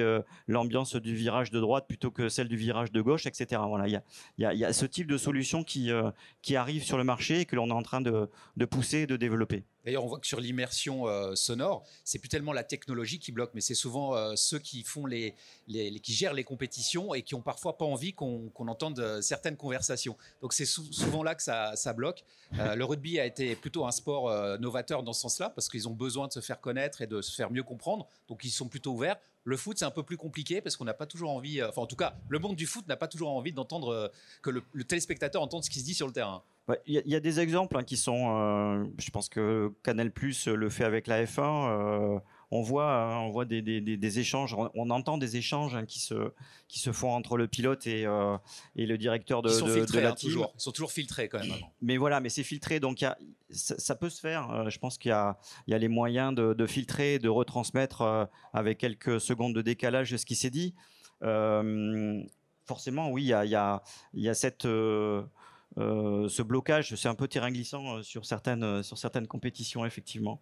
[0.46, 3.60] l'ambiance du virage de droite plutôt que celle du virage de gauche, etc.
[3.68, 4.00] Voilà, il
[4.38, 6.10] y a, ce type de solution qui, euh,
[6.54, 9.64] arrive sur le marché et que l'on est en train de pousser et de développer.
[9.86, 13.52] D'ailleurs, on voit que sur l'immersion euh, sonore, c'est plus tellement la technologie qui bloque,
[13.54, 15.36] mais c'est souvent euh, ceux qui font les,
[15.68, 20.16] qui gèrent les compétitions et qui ont parfois pas envie qu'on entende euh, certaines conversations.
[20.42, 22.24] Donc c'est souvent là que ça, bloque.
[22.52, 26.26] le rugby a été plutôt un sport novateur dans ce sens-là parce qu'ils ont besoin
[26.26, 28.08] de se faire connaître et de se faire mieux comprendre.
[28.28, 29.18] Donc ils sont plutôt ouverts.
[29.46, 31.86] Le foot, c'est un peu plus compliqué parce qu'on n'a pas toujours envie, enfin en
[31.86, 35.64] tout cas, le monde du foot n'a pas toujours envie d'entendre que le, téléspectateur entende
[35.64, 36.42] ce qui se dit sur le terrain.
[36.86, 40.68] Il y, a des exemples hein, qui sont, euh, je pense que Canal Plus le
[40.68, 41.40] fait avec la F1.
[41.40, 42.18] Euh,
[42.50, 46.32] on voit, hein, on voit des, des, échanges, on, entend des échanges hein, qui, se,
[46.68, 48.36] qui se font entre le pilote et, euh,
[48.76, 50.44] et le directeur de, de, la team.
[50.54, 51.52] Ils sont toujours filtrés quand même.
[51.82, 53.18] Mais voilà, mais c'est filtré, donc y a,
[53.50, 54.70] ça, peut se faire.
[54.70, 58.78] je pense qu'il y a, y a les moyens de, de filtrer, de retransmettre avec
[58.78, 60.74] quelques secondes de décalage ce qui s'est dit.
[62.64, 63.82] forcément, oui, il y a, y a,
[64.14, 64.66] y a cette
[65.78, 69.84] euh, ce blocage, c'est un peu terrain glissant euh, sur certaines, euh, sur certaines compétitions,
[69.84, 70.40] effectivement.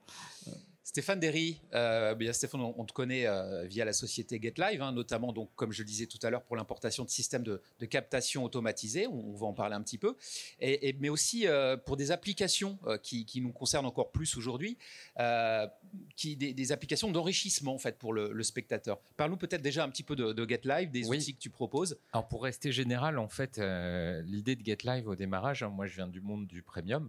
[0.84, 5.32] Stéphane Derry, euh, bien Stéphane, on, te connaît euh, via la société GetLive, hein, notamment,
[5.32, 9.06] donc, comme je le disais tout à l'heure, pour l'importation de systèmes de, captation automatisés.
[9.06, 10.14] On, va en parler un petit peu.
[10.60, 14.76] Et, mais aussi euh, pour des applications qui, nous concernent encore plus aujourd'hui,
[16.16, 19.00] qui, des, applications d'enrichissement en fait, pour le, spectateur.
[19.16, 21.98] Parle-nous peut-être déjà un petit peu de, GetLive, des outils que tu proposes.
[22.12, 23.58] Alors, pour rester général, en fait,
[24.26, 27.08] l'idée de GetLive au démarrage, hein, moi je viens du monde du premium.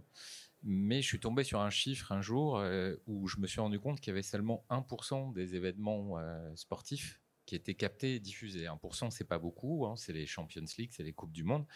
[0.62, 3.78] Mais je suis tombé sur un chiffre un jour euh, où je me suis rendu
[3.78, 8.64] compte qu'il y avait seulement 1% des événements euh, sportifs qui étaient captés et diffusés.
[8.64, 11.66] 1%, c'est pas beaucoup, hein, c'est les Champions League, c'est les Coupes du Monde.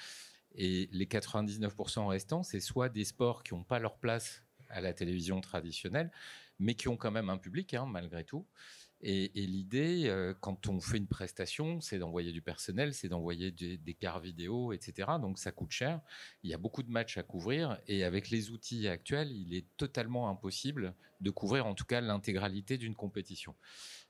[0.52, 4.92] Et les 99% restants, c'est soit des sports qui n'ont pas leur place à la
[4.92, 6.10] télévision traditionnelle,
[6.58, 8.46] mais qui ont quand même un public, hein, malgré tout.
[9.02, 13.78] Et, l'idée, euh, quand on fait une prestation, c'est d'envoyer du personnel, c'est d'envoyer des,
[13.78, 15.12] des vidéo, etc.
[15.20, 16.02] Donc ça coûte cher.
[16.42, 17.80] Il y a beaucoup de matchs à couvrir.
[17.86, 22.76] Et avec les outils actuels, il est totalement impossible de couvrir en tout cas l'intégralité
[22.76, 23.54] d'une compétition.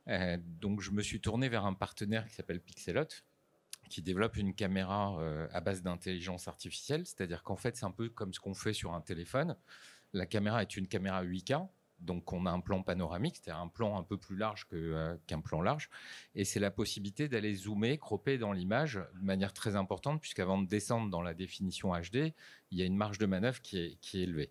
[0.08, 3.06] Euh, donc je me suis tourné vers un partenaire qui s'appelle Pixelot,
[3.88, 7.06] qui développe une caméra euh, à base d'intelligence artificielle.
[7.06, 9.56] C'est-à-dire qu'en fait, c'est un peu comme ce qu'on fait sur un téléphone.
[10.12, 11.68] La caméra est une caméra 8K
[12.00, 15.40] donc on a un plan panoramique, c'est-à-dire un plan un peu plus large euh, qu'un
[15.40, 15.90] plan large,
[16.34, 20.66] et c'est la possibilité d'aller zoomer, cropper dans l'image de manière très importante, puisqu'avant de
[20.66, 22.32] descendre dans la définition HD,
[22.70, 24.50] il y a une marge de manœuvre qui est, élevée.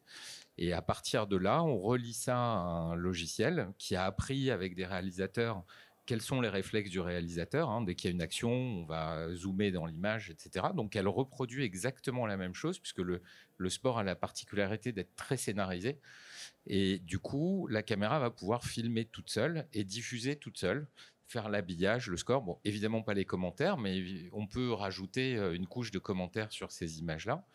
[0.57, 4.75] Et à partir de là, on relie ça à un logiciel qui a appris avec
[4.75, 5.63] des réalisateurs
[6.05, 7.69] quels sont les réflexes du réalisateur.
[7.69, 7.83] Hein.
[7.83, 10.67] Dès qu'il y a une action, on va zoomer dans l'image, etc.
[10.73, 15.37] Donc elle reproduit exactement la même chose, puisque le sport a la particularité d'être très
[15.37, 15.99] scénarisé.
[16.67, 20.87] Et du coup, la caméra va pouvoir filmer toute seule et diffuser toute seule,
[21.27, 22.41] faire l'habillage, le score.
[22.41, 26.71] Bon, évidemment pas les commentaires, mais on peut rajouter euh, une couche de commentaires sur
[26.71, 27.45] ces images-là.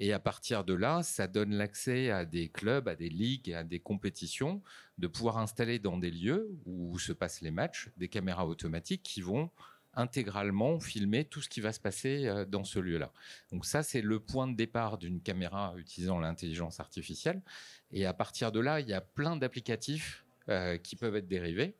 [0.00, 3.64] Et à partir de là, ça donne l'accès à des clubs, à des ligues, à
[3.64, 4.62] des compétitions,
[4.96, 9.20] de pouvoir installer dans des lieux où se passent les matchs des caméras automatiques qui
[9.20, 9.50] vont
[9.94, 13.12] intégralement filmer tout ce qui va se passer euh, dans ce lieu-là.
[13.52, 17.42] Donc ça, c'est le point de départ d'une caméra utilisant l'intelligence artificielle.
[17.90, 21.74] Et à partir de là, il y a plein d'applicatifs euh, qui peuvent être dérivés.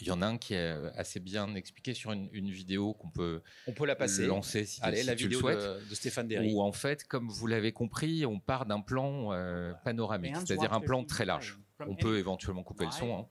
[0.00, 3.42] Il y en a un qui est assez bien expliqué sur une, vidéo qu'on peut,
[3.66, 4.26] on peut la passer.
[4.26, 5.84] lancer si, Allez, la tu vidéo le souhaites.
[5.84, 6.54] De, de, Stéphane Derry.
[6.54, 10.80] Où en fait, comme vous l'avez compris, on part d'un plan euh, panoramique, c'est-à-dire un
[10.80, 11.58] plan très large.
[11.86, 13.18] On peut éventuellement couper le son.
[13.18, 13.26] Hein.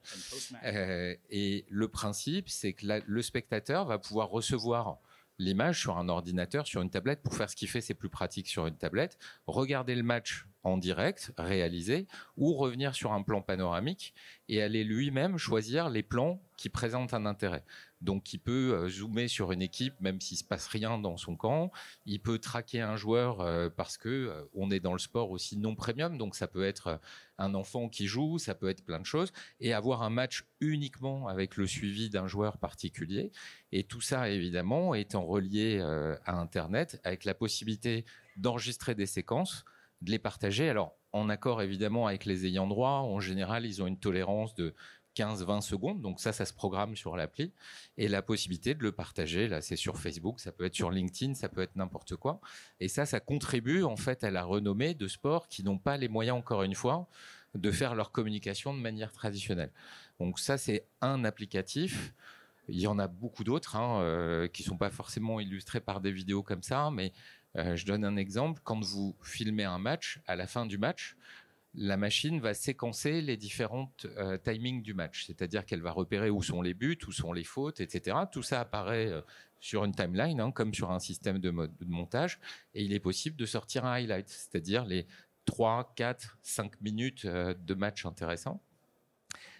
[0.64, 5.00] Euh, et le principe, c'est que la, le spectateur va pouvoir recevoir
[5.40, 7.22] l'image sur un ordinateur, sur une tablette.
[7.24, 9.18] Pour faire ce qu'il fait, c'est plus pratique sur une tablette.
[9.48, 14.14] Regarder le match en direct, réalisé, ou revenir sur un plan panoramique
[14.50, 17.64] et aller lui-même choisir les plans qui présentent un intérêt.
[18.02, 21.36] Donc, il peut euh, zoomer sur une équipe, même s'il se passe rien dans son
[21.36, 21.72] camp.
[22.06, 25.58] Il peut traquer un joueur euh, parce que euh, on est dans le sport aussi
[25.58, 26.18] non premium.
[26.18, 27.00] Donc, ça peut être
[27.38, 31.28] un enfant qui joue, ça peut être plein de choses, et avoir un match uniquement
[31.28, 33.32] avec le suivi d'un joueur particulier.
[33.72, 35.80] Et tout ça, évidemment, étant relié
[36.26, 38.04] à Internet, avec la possibilité
[38.36, 39.64] d'enregistrer des séquences,
[40.02, 40.70] de les partager.
[40.70, 44.74] Alors, en accord évidemment avec les ayants droit, en général, ils ont une tolérance de
[45.20, 46.02] 15-20 secondes.
[46.02, 47.52] Donc ça, ça se programme sur l'appli.
[47.98, 51.34] Et la possibilité de le partager, là, c'est sur Facebook, ça peut être sur LinkedIn,
[51.34, 52.40] ça peut être n'importe quoi.
[52.80, 56.08] Et ça, ça contribue en fait à la renommée de sports qui n'ont pas les
[56.08, 57.08] moyens, encore une fois,
[57.56, 59.72] de faire leur communication de manière traditionnelle.
[60.20, 62.14] Donc ça, c'est un applicatif.
[62.68, 66.12] Il y en a beaucoup d'autres hein, euh, qui sont pas forcément illustrés par des
[66.12, 67.12] vidéos comme ça, mais
[67.58, 68.62] euh, je donne un exemple.
[68.64, 71.16] Quand vous filmez un match, à la fin du match,
[71.76, 76.42] la machine va séquencer les différentes euh, timings du match, c'est-à-dire qu'elle va repérer où
[76.42, 78.18] sont les buts, où sont les fautes, etc.
[78.32, 79.22] Tout ça apparaît euh,
[79.60, 82.40] sur une timeline, hein, comme sur un système de, de, montage,
[82.74, 85.06] et il est possible de sortir un highlight, c'est-à-dire les
[85.46, 88.62] 3, 4, 5 minutes euh, de match intéressant.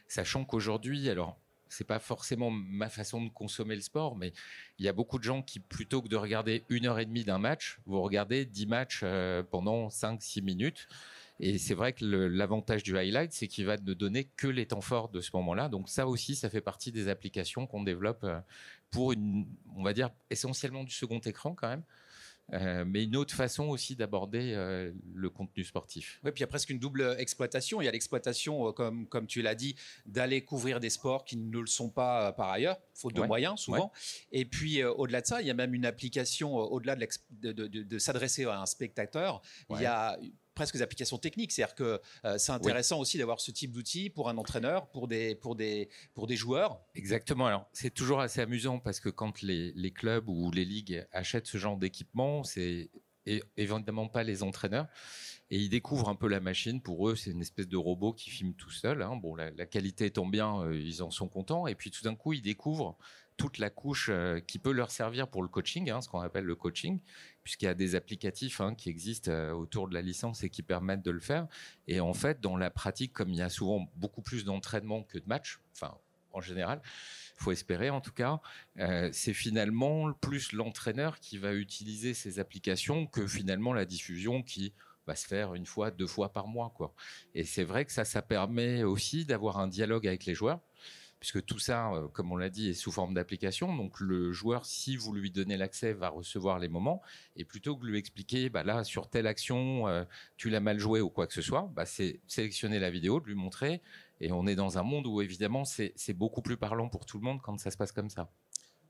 [0.08, 1.40] Sachant qu'aujourd'hui, alors
[1.72, 4.34] c'est pas forcément ma façon de consommer le sport, mais
[4.80, 7.24] il y a beaucoup de gens qui, plutôt que de regarder une heure et demie
[7.24, 9.06] d'un match, vont regarder 10 matchs
[9.52, 10.88] pendant 5-6 minutes.
[11.40, 14.82] Et c'est vrai que l'avantage du highlight, c'est qu'il va ne donner que les temps
[14.82, 15.70] forts de ce moment-là.
[15.70, 18.40] Donc ça aussi, ça fait partie des applications qu'on développe euh,
[18.92, 21.84] pour une, on va dire, essentiellement du second écran quand même.
[22.52, 26.20] Euh, mais une autre façon aussi d'aborder euh, le contenu sportif.
[26.24, 27.80] Oui, puis il y a presque une double exploitation.
[27.80, 29.76] Il y a l'exploitation, comme, comme tu l'as dit,
[30.08, 33.92] d'aller couvrir des sports qui ne le sont pas par ailleurs, faute de moyens souvent.
[34.32, 37.08] Et puis au-delà de ça, il y a même une application, au-delà de,
[37.52, 40.18] de, de, de s'adresser à un spectateur, il y a
[40.60, 41.54] presque des applications techniques.
[41.54, 45.36] C'est-à-dire que euh, c'est intéressant aussi d'avoir ce type d'outils pour un entraîneur, pour des,
[45.36, 46.82] pour des, pour des joueurs.
[46.96, 47.48] Exactement.
[47.48, 51.48] Alors, c'est toujours assez amusant parce que quand les, les clubs ou les ligues achètent
[51.48, 52.90] ce genre d'équipement, c'est
[53.56, 54.88] évidemment pas les entraîneurs.
[55.50, 56.82] Et ils découvrent un peu la machine.
[56.82, 59.02] Pour eux, c'est une espèce de robot qui filme tout seul.
[59.02, 59.16] Hein.
[59.16, 61.68] Bon, la, qualité étant bien, euh, ils en sont contents.
[61.68, 62.98] Et puis tout d'un coup, ils découvrent
[63.40, 66.44] toute la couche euh, qui peut leur servir pour le coaching, hein, ce qu'on appelle
[66.44, 67.00] le coaching,
[67.50, 70.62] puisqu'il y a des applicatifs hein, qui existent euh, autour de la licence et qui
[70.62, 71.48] permettent de le faire.
[71.88, 75.18] Et en fait, dans la pratique, comme il y a souvent beaucoup plus d'entraînement que
[75.18, 75.98] de matchs, enfin
[76.32, 76.80] en général,
[77.38, 78.40] faut espérer en tout cas,
[78.78, 84.72] euh, c'est finalement plus l'entraîneur qui va utiliser ces applications que finalement la diffusion qui
[85.08, 86.72] va se faire une fois, deux fois par mois.
[86.76, 86.94] Quoi.
[87.34, 90.60] Et c'est vrai que ça, ça permet aussi d'avoir un dialogue avec les joueurs
[91.20, 93.76] puisque tout ça, euh, comme on l'a dit, est sous forme d'application.
[93.76, 97.02] Donc le joueur, si vous lui donnez l'accès, va recevoir les moments.
[97.36, 100.04] Et plutôt que de lui expliquer, bah là, sur telle action, euh,
[100.38, 103.26] tu l'as mal joué ou quoi que ce soit, bah, c'est sélectionner la vidéo, de
[103.26, 103.82] lui montrer.
[104.22, 107.24] Et on est dans un monde où, évidemment, c'est beaucoup plus parlant pour tout le
[107.24, 108.32] monde quand ça se passe comme ça.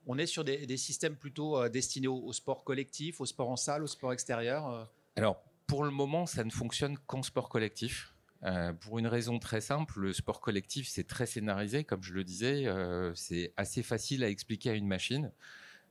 [0.06, 3.84] On est sur des, systèmes plutôt euh, destinés au, sport collectif, au sport en salle,
[3.84, 8.16] au sport extérieur Alors, pour le moment, ça ne fonctionne qu'en sport collectif.
[8.44, 12.24] Euh, pour une raison très simple, le sport collectif, c'est très scénarisé, comme je le
[12.24, 15.32] disais, euh, c'est assez facile à expliquer à une machine.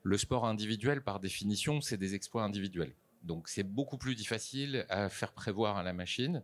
[0.03, 2.95] Le sport individuel, par définition, c'est des exploits individuels.
[3.23, 6.43] Donc c'est beaucoup plus difficile à faire prévoir à la machine.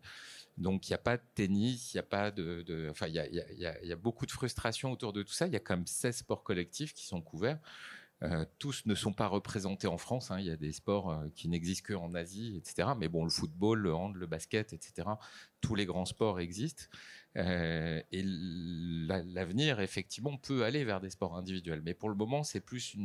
[0.59, 3.19] Donc il n'y a pas de tennis, il n'y a pas de, enfin il y
[3.19, 5.47] a, y a, beaucoup de frustration autour de tout ça.
[5.47, 7.59] Il y a quand même 16 sports collectifs qui sont couverts.
[8.25, 10.31] Euh, tous ne sont pas représentés en France.
[10.31, 10.39] Hein.
[10.39, 12.89] Il y a des sports euh, qui n'existent qu'en Asie, etc.
[12.97, 15.09] Mais bon, le football, le hand, le basket, etc.
[15.61, 16.85] Tous les grands sports existent.
[17.37, 21.83] Euh, et l'avenir, effectivement, peut aller vers des sports individuels.
[21.85, 22.97] Mais pour le moment, c'est plus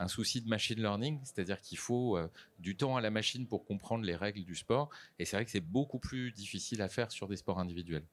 [0.00, 2.18] un souci de machine learning, c'est-à-dire qu'il faut
[2.58, 4.90] du temps à la machine pour comprendre les règles du sport.
[5.18, 8.04] Et c'est vrai que c'est beaucoup plus difficile à faire sur des sports individuels.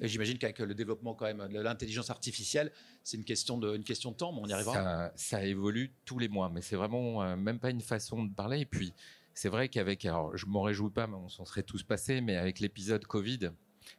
[0.00, 4.12] J'imagine qu'avec le développement quand même de l'intelligence artificielle, c'est une question de une question
[4.12, 5.10] de temps, mais on y arrivera.
[5.16, 8.60] Ça, évolue tous les mois, mais c'est vraiment euh, même pas une façon de parler.
[8.60, 8.94] Et puis
[9.34, 12.36] c'est vrai qu'avec, alors je m'en réjouis pas, mais on s'en serait tous passés, mais
[12.36, 13.50] avec l'épisode Covid,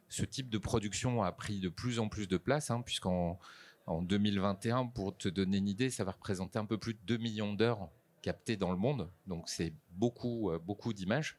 [0.08, 3.38] ce type de production a pris de plus en plus de place, hein, puisqu'en
[3.86, 7.16] en 2021, pour te donner une idée, ça va représenter un peu plus de 2
[7.16, 7.88] millions d'heures
[8.22, 9.10] captées dans le monde.
[9.26, 11.36] Donc c'est beaucoup, euh, beaucoup d'images.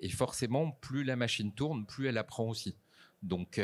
[0.00, 2.76] Et forcément, plus la machine tourne, plus elle apprend aussi.
[3.24, 3.60] Donc,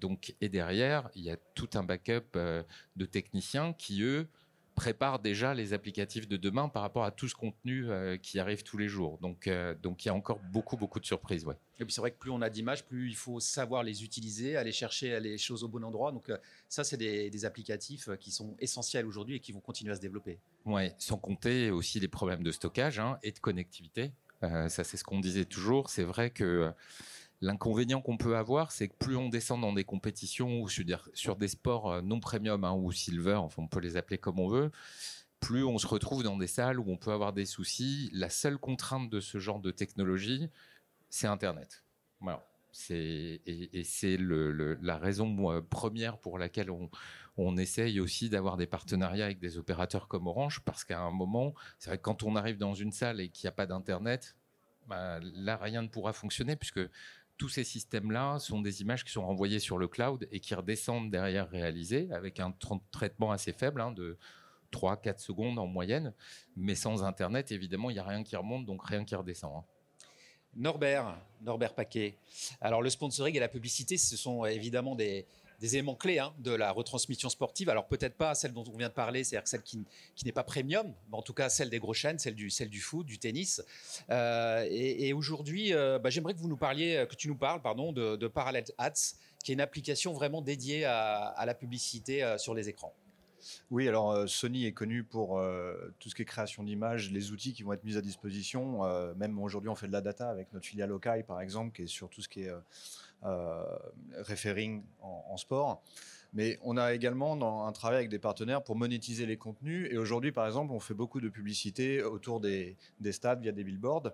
[0.00, 2.38] donc, et derrière, il y a tout un backup
[2.96, 4.26] de techniciens qui, eux,
[4.74, 8.62] prépare déjà les applicatifs de demain par rapport à tout ce contenu euh, qui arrive
[8.62, 9.18] tous les jours.
[9.18, 11.44] Donc, euh, donc il y a encore beaucoup, beaucoup de surprises.
[11.44, 11.54] Ouais.
[11.78, 14.56] Et puis c'est vrai que plus on a d'images, plus il faut savoir les utiliser,
[14.56, 16.12] aller chercher les choses au bon endroit.
[16.12, 16.36] Donc euh,
[16.68, 20.38] ça, c'est des, applicatifs qui sont essentiels aujourd'hui et qui vont continuer à se développer.
[20.64, 24.12] Oui, sans compter aussi les problèmes de stockage hein, et de connectivité.
[24.40, 25.90] ça, c'est ce qu'on disait toujours.
[25.90, 26.72] C'est vrai que
[27.44, 31.48] L'inconvénient qu'on peut avoir, c'est que plus on descend dans des compétitions ou sur des,
[31.48, 34.70] sports euh, non premium hein, ou silver, enfin on peut les appeler comme on veut,
[35.40, 38.08] plus on se retrouve dans des salles où on peut avoir des soucis.
[38.14, 40.48] La seule contrainte de ce genre de technologie,
[41.10, 41.84] c'est Internet.
[42.88, 46.70] Et, c'est la raison première pour laquelle
[47.36, 51.52] on, essaye aussi d'avoir des partenariats avec des opérateurs comme Orange, parce qu'à un moment,
[51.78, 54.34] c'est vrai que quand on arrive dans une salle et qu'il n'y a pas d'Internet,
[54.86, 56.80] bah, là, rien ne pourra fonctionner, puisque
[57.36, 61.10] tous ces systèmes-là sont des images qui sont renvoyées sur le cloud et qui redescendent
[61.10, 62.54] derrière réalisées avec un
[62.90, 64.16] traitement assez faible hein, de
[64.72, 66.12] 3-4 secondes en moyenne.
[66.56, 69.52] Mais sans Internet, évidemment, il n'y a rien qui remonte, donc rien qui redescend.
[69.56, 69.64] Hein.
[70.56, 72.16] Norbert, Norbert Paquet.
[72.60, 75.26] Alors le sponsoring et la publicité, ce sont évidemment des,
[75.64, 77.70] des éléments clés hein, de la retransmission sportive.
[77.70, 79.82] Alors peut-être pas celle dont on vient de parler, c'est-à-dire celle qui,
[80.22, 82.80] n'est pas premium, mais en tout cas celle des gros chaînes, celle du, celle du
[82.80, 83.62] foot, du tennis.
[84.10, 87.92] Euh, et, aujourd'hui, euh, bah, j'aimerais que vous nous parliez, que tu nous parles, pardon,
[87.92, 92.68] de, Parallel Ads, qui est une application vraiment dédiée à, la publicité euh, sur les
[92.68, 92.94] écrans.
[93.70, 95.40] Oui, alors Sony est connu pour
[95.98, 98.82] tout ce qui est création d'images, les outils qui vont être mis à disposition.
[99.16, 101.86] même aujourd'hui, on fait de la data avec notre filiale Okai, par exemple, qui est
[101.86, 102.52] sur tout ce qui est
[103.24, 103.64] euh,
[104.28, 105.82] referring en, sport.
[106.34, 109.88] Mais on a également un travail avec des partenaires pour monétiser les contenus.
[109.90, 112.76] Et aujourd'hui, par exemple, on fait beaucoup de publicité autour des,
[113.12, 114.12] stades via des billboards.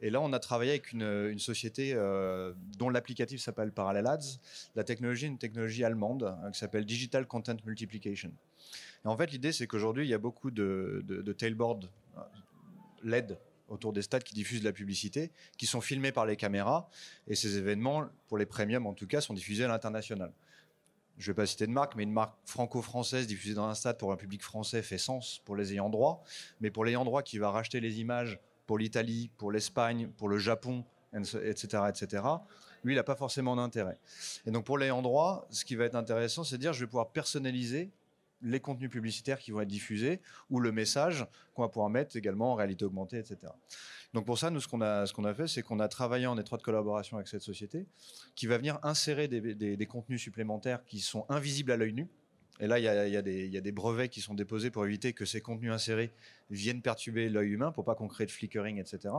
[0.00, 4.40] Et là, on a travaillé avec une, société euh, dont l'applicatif s'appelle Parallel Ads.
[4.74, 8.32] La technologie est une technologie allemande hein, qui s'appelle Digital Content Multiplication.
[9.08, 12.20] En fait, l'idée, c'est qu'aujourd'hui, il y a beaucoup de tailboards euh,
[13.02, 16.88] LED autour des stades qui diffusent de la publicité, qui sont filmés par les caméras.
[17.26, 20.32] Et ces événements, pour les premiums en tout cas, sont diffusés à l'international.
[21.18, 23.98] Je ne vais pas citer de marque, mais une marque franco-française diffusée dans un stade
[23.98, 26.22] pour un public français fait sens pour les ayants droit.
[26.60, 30.38] Mais pour l'ayant droit qui va racheter les images pour l'Italie, pour l'Espagne, pour le
[30.38, 32.22] Japon, etc., etc.,
[32.84, 33.98] lui, il n'a pas forcément d'intérêt.
[34.46, 36.86] Et donc pour l'ayant droit, ce qui va être intéressant, c'est de dire je vais
[36.86, 37.90] pouvoir personnaliser
[38.42, 40.20] les contenus publicitaires qui vont être diffusés
[40.50, 43.52] ou le message qu'on va pouvoir mettre également en réalité augmentée, etc.
[44.14, 46.26] Donc pour ça, nous, ce qu'on a, ce qu'on a fait, c'est qu'on a travaillé
[46.26, 47.86] en étroite collaboration avec cette société
[48.34, 52.08] qui va venir insérer des, contenus supplémentaires qui sont invisibles à l'œil nu.
[52.60, 55.12] Et là, il y, a, il, y a des, brevets qui sont déposés pour éviter
[55.12, 56.12] que ces contenus insérés
[56.50, 59.14] viennent perturber l'œil humain, pour pas qu'on crée de flickering, etc.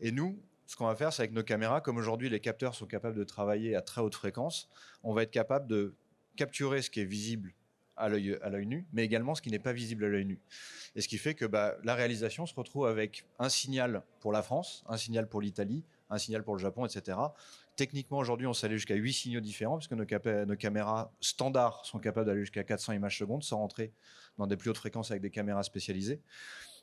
[0.00, 2.86] Et nous, ce qu'on va faire, c'est avec nos caméras, comme aujourd'hui les capteurs sont
[2.86, 4.70] capables de travailler à très haute fréquence,
[5.02, 5.94] on va être capable de
[6.36, 7.52] capturer ce qui est visible
[7.96, 10.40] à l'œil nu, mais également ce qui n'est pas visible à l'œil nu.
[10.96, 14.42] Et ce qui fait que bah, la réalisation se retrouve avec un signal pour la
[14.42, 17.18] France, un signal pour l'Italie, un signal pour le Japon, etc.
[17.76, 20.06] Techniquement, aujourd'hui, on s'allait jusqu'à 8 signaux différents, puisque nos,
[20.46, 23.92] nos caméras standards sont capables d'aller jusqu'à 400 images secondes sans rentrer
[24.38, 26.20] dans des plus hautes fréquences avec des caméras spécialisées.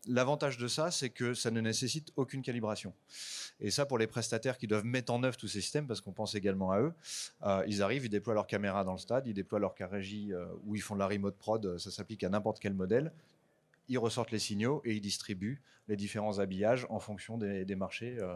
[0.08, 2.92] L'avantage de ça, c'est que ça ne nécessite aucune calibration.
[3.60, 6.12] Et ça, pour les prestataires qui doivent mettre en œuvre tous ces systèmes, parce qu'on
[6.12, 6.94] pense également à eux,
[7.44, 10.34] euh, ils arrivent, ils déploient leur caméra dans le stade, ils déploient leur car régie
[10.34, 13.12] euh, ou ils font de la remote prod, ça s'applique à n'importe quel modèle.
[13.90, 18.36] Ils ressortent les signaux et ils distribuent les différents habillages en fonction des, marchés euh,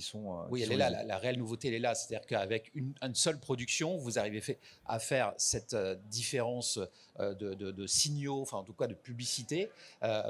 [0.00, 0.32] sont.
[0.32, 1.04] Euh, oui, elle est là.
[1.04, 1.94] La, réelle nouveauté, elle est là.
[1.94, 6.78] C'est-à-dire qu'avec une, seule production, vous arrivez à faire cette euh, différence
[7.20, 9.68] euh, de, signaux, enfin en tout cas de publicité,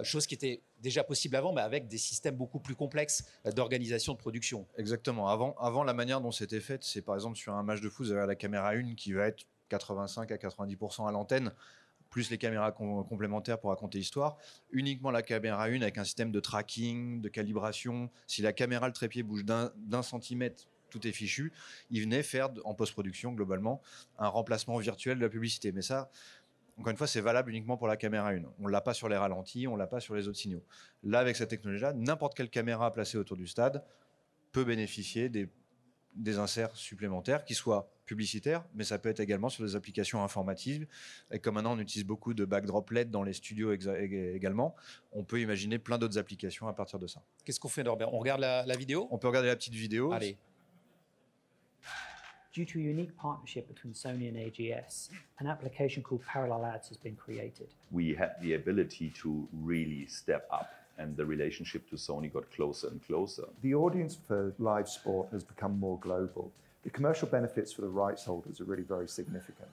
[0.02, 4.18] chose qui était déjà possible avant, mais avec des systèmes beaucoup plus complexes d'organisation de
[4.18, 4.66] production.
[4.76, 5.28] Exactement.
[5.28, 8.06] Avant, avant la manière dont c'était fait, c'est par exemple sur un match de foot,
[8.06, 11.52] vous avez la caméra 1 qui va être 85 à 90% à l'antenne
[12.12, 14.36] plus les caméras complémentaires pour raconter l'histoire.
[14.70, 18.10] Uniquement la caméra 1 avec un système de tracking, de calibration.
[18.28, 21.52] Si la caméra, le trépied bouge d'un centimètre, tout est fichu.
[21.90, 23.80] Il venait faire en post-production globalement
[24.18, 25.72] un remplacement virtuel de la publicité.
[25.72, 26.10] Mais ça,
[26.78, 28.42] encore une fois, c'est valable uniquement pour la caméra 1.
[28.60, 30.62] On l'a pas sur les ralentis, on l'a pas sur les autres signaux.
[31.02, 33.82] Là, avec cette technologie-là, n'importe quelle caméra placée autour du stade
[34.52, 35.48] peut bénéficier des
[36.14, 40.86] des inserts supplémentaires qui soient publicitaires, mais ça peut être également sur des applications informatives.
[41.30, 44.74] Et comme maintenant on utilise beaucoup de backdrop LED dans les studios également,
[45.12, 47.22] on peut imaginer plein d'autres applications à partir de ça.
[47.44, 48.12] Qu'est-ce qu'on fait Norbert?
[48.12, 49.08] On regarde la, vidéo?
[49.10, 50.12] On peut regarder la petite vidéo.
[50.12, 50.36] Allez.
[52.52, 56.98] Due to a unique partnership between Sony and AGS, an application called Parallel Ads has
[56.98, 57.68] been created.
[57.90, 60.68] We had the ability to really step up
[61.02, 63.46] and the relationship to Sony got closer and closer.
[63.62, 66.52] The audience for live sport has become more global.
[66.84, 69.72] The commercial benefits for the rights holders are really very significant.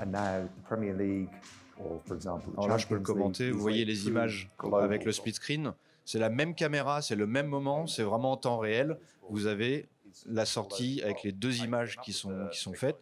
[0.00, 1.30] And now the Premier League,
[1.78, 3.50] or for example, the Alors là, je peux le commenter.
[3.50, 4.48] Vous voyez les images
[4.80, 5.72] avec le split screen.
[6.04, 8.98] C'est la même caméra, c'est le même moment, c'est vraiment en temps réel.
[9.28, 9.88] Vous avez
[10.26, 12.98] la sortie avec les deux images qui sont, qui sont faites.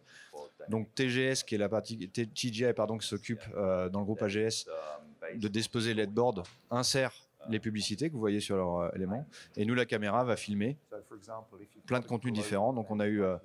[0.67, 4.65] Donc TGS, qui est la partie TGI, pardon, qui s'occupe euh, dans le groupe AGS
[5.35, 7.13] de disposer l'headboard, insère
[7.49, 9.25] les publicités que vous voyez sur leur euh, élément,
[9.55, 10.77] et nous la caméra va filmer
[11.85, 12.73] plein de contenus différents.
[12.73, 13.37] Donc on a eu euh,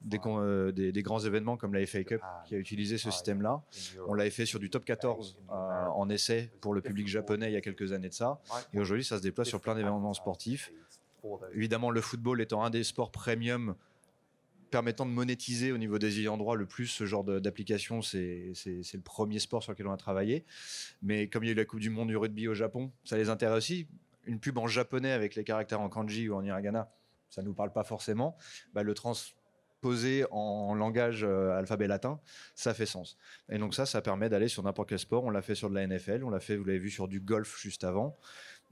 [0.00, 3.62] des, euh, des, des grands événements comme la FA Cup qui a utilisé ce système-là.
[4.08, 7.52] On l'avait fait sur du top 14 euh, en essai pour le public japonais il
[7.52, 8.40] y a quelques années de ça.
[8.72, 10.72] Et aujourd'hui, ça se déploie sur plein d'événements sportifs.
[11.54, 13.74] Évidemment, le football étant un des sports premium
[14.70, 19.00] permettant de monétiser au niveau des ayants droit le plus ce genre d'application, c'est le
[19.00, 20.44] premier sport sur lequel on a travaillé.
[21.02, 23.16] Mais comme il y a eu la Coupe du Monde du rugby au Japon, ça
[23.16, 23.86] les intéresse aussi.
[24.24, 26.90] Une pub en japonais avec les caractères en kanji ou en hiragana,
[27.30, 28.36] ça nous parle pas forcément.
[28.74, 32.20] Bah, le transposer en langage euh, alphabet latin,
[32.56, 33.16] ça fait sens.
[33.48, 35.24] Et donc ça, ça permet d'aller sur n'importe quel sport.
[35.24, 37.20] On l'a fait sur de la NFL, on l'a fait, vous l'avez vu, sur du
[37.20, 38.18] golf juste avant.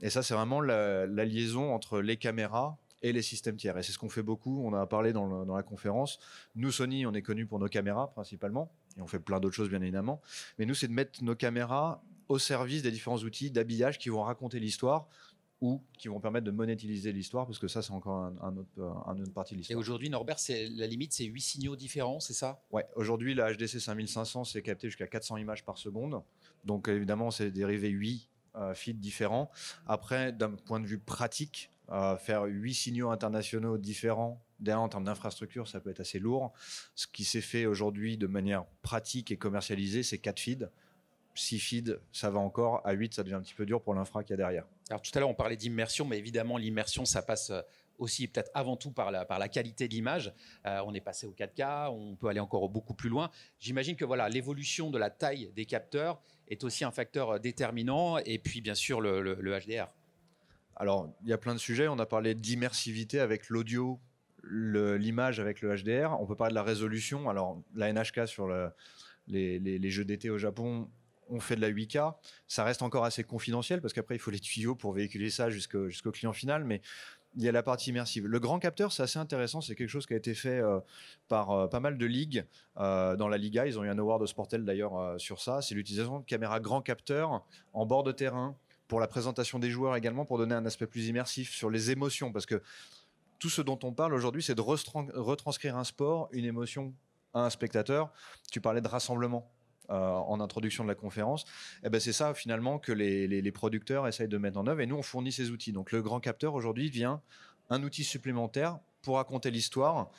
[0.01, 2.77] Et ça, c'est vraiment la liaison entre les caméras
[3.07, 3.77] et les systèmes tiers.
[3.77, 4.63] Et c'est ce qu'on fait beaucoup.
[4.65, 6.19] On en a parlé dans, le- dans la conférence.
[6.55, 8.71] Nous, Sony, on est connu pour nos caméras principalement.
[8.97, 10.21] Et on fait plein d'autres choses, bien évidemment.
[10.57, 14.23] Mais nous, c'est de mettre nos caméras au service des différents outils d'habillage qui vont
[14.23, 15.07] raconter l'histoire
[15.61, 18.81] ou qui vont permettre de monétiser l'histoire, parce que ça, c'est encore un, un autre,
[19.07, 19.79] un autre partie de Et l'histoire.
[19.79, 22.61] aujourd'hui, Norbert, c'est la limite, c'est 8 signaux différents, c'est ça?
[22.71, 26.21] Ouais, aujourd'hui, la HDC 5500, c'est capté jusqu'à 400 images par seconde.
[26.65, 29.49] Donc, évidemment, c'est dérivé 8 euh, feeds différents.
[29.87, 35.03] Après, d'un point de vue pratique, euh, faire 8 signaux internationaux différents, derrière, en termes
[35.03, 36.53] d'infrastructure, ça peut être assez lourd.
[36.95, 40.69] Ce qui s'est fait aujourd'hui de manière pratique et commercialisée, c'est 4 feeds.
[41.35, 42.81] 6 feeds, ça va encore.
[42.85, 44.65] À 8, ça devient un petit peu dur pour l'infra qu'il y a derrière.
[44.89, 47.61] Alors tout à l'heure, on parlait d'immersion, mais évidemment, l'immersion, ça passe euh,
[47.97, 50.33] aussi peut-être avant tout par la, qualité de l'image.
[50.65, 53.29] Euh, on est passé au 4K, on peut aller encore beaucoup plus loin.
[53.59, 58.17] J'imagine que voilà, l'évolution de la taille des capteurs est aussi un facteur euh, déterminant,
[58.19, 59.87] et puis bien sûr le HDR.
[60.75, 61.87] Alors, il y a plein de sujets.
[61.87, 63.99] On a parlé d'immersivité avec l'audio,
[64.43, 66.19] l'image avec le HDR.
[66.19, 67.29] On peut parler de la résolution.
[67.29, 68.69] Alors, la NHK sur le-
[69.27, 70.89] les, jeux d'été au Japon,
[71.29, 72.15] on fait de la 8K.
[72.47, 76.11] Ça reste encore assez confidentiel parce qu'après, il faut les tuyaux pour véhiculer ça jusqu'au
[76.11, 76.63] client final.
[76.63, 76.81] Mais
[77.37, 78.27] il y a la partie immersive.
[78.27, 79.61] Le grand capteur, c'est assez intéressant.
[79.61, 80.79] C'est quelque chose qui a été fait euh,
[81.27, 82.45] par euh, pas mal de ligues.
[82.77, 85.61] Euh, dans la Liga, ils ont eu un award de Sportel d'ailleurs sur ça.
[85.61, 88.55] C'est l'utilisation de caméras grand capteur en bord de terrain
[88.87, 92.31] pour la présentation des joueurs également, pour donner un aspect plus immersif sur les émotions.
[92.31, 92.61] Parce que
[93.39, 96.93] tout ce dont on parle aujourd'hui, c'est de retranscrire un sport, une émotion
[97.33, 98.11] à un spectateur.
[98.51, 99.51] Tu parlais de rassemblement.
[99.91, 101.45] euh, en introduction de la conférence,
[101.83, 104.95] eh ben c'est ça finalement que les, producteurs essayent de mettre en œuvre et nous
[104.95, 105.73] on fournit ces outils.
[105.73, 107.21] Donc le grand capteur aujourd'hui vient
[107.69, 110.09] un outil supplémentaire pour raconter l'histoire,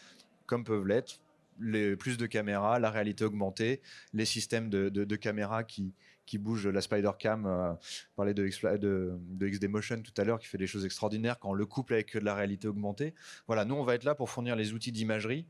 [0.46, 1.18] comme peuvent l'être
[1.58, 3.80] les, plus de caméras, la réalité augmentée,
[4.12, 5.94] les systèmes de- de caméras qui,
[6.27, 7.72] qui bougent, la Spider Cam, euh,
[8.16, 8.43] parlait de,
[8.77, 11.66] de, de XD Motion tout à l'heure, qui fait des choses extraordinaires quand on le
[11.66, 13.14] couple avec de la réalité augmentée.
[13.47, 15.47] Voilà, nous on va être là pour fournir les outils d'imagerie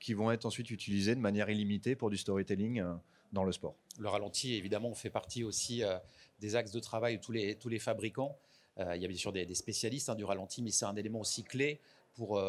[0.00, 2.94] qui vont être ensuite utilisés de manière illimitée pour du storytelling euh,
[3.32, 3.74] dans le sport.
[3.98, 5.98] Le ralenti, évidemment, fait partie aussi euh,
[6.40, 8.38] des axes de travail de tous les, tous les fabricants.
[8.78, 11.44] Il y a bien sûr des, spécialistes hein, du ralenti, mais c'est un élément aussi
[11.44, 11.78] clé
[12.14, 12.42] pour,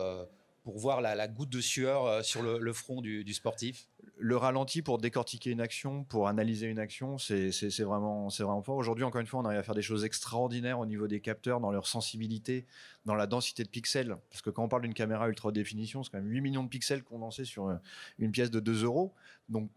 [0.63, 3.89] pour voir la, goutte de sueur sur le, front du sportif.
[4.17, 7.49] Le ralenti pour décortiquer une action, pour analyser une action, c'est
[7.81, 8.77] vraiment, vraiment fort.
[8.77, 11.59] Aujourd'hui, encore une fois, on arrive à faire des choses extraordinaires au niveau des capteurs,
[11.59, 12.65] dans leur sensibilité,
[13.05, 14.15] dans la densité de pixels.
[14.29, 16.69] Parce que quand on parle d'une caméra ultra définition, c'est quand même 8 millions de
[16.69, 17.75] pixels condensés sur euh,
[18.19, 19.13] une pièce de 2 euros.
[19.49, 19.69] Donc,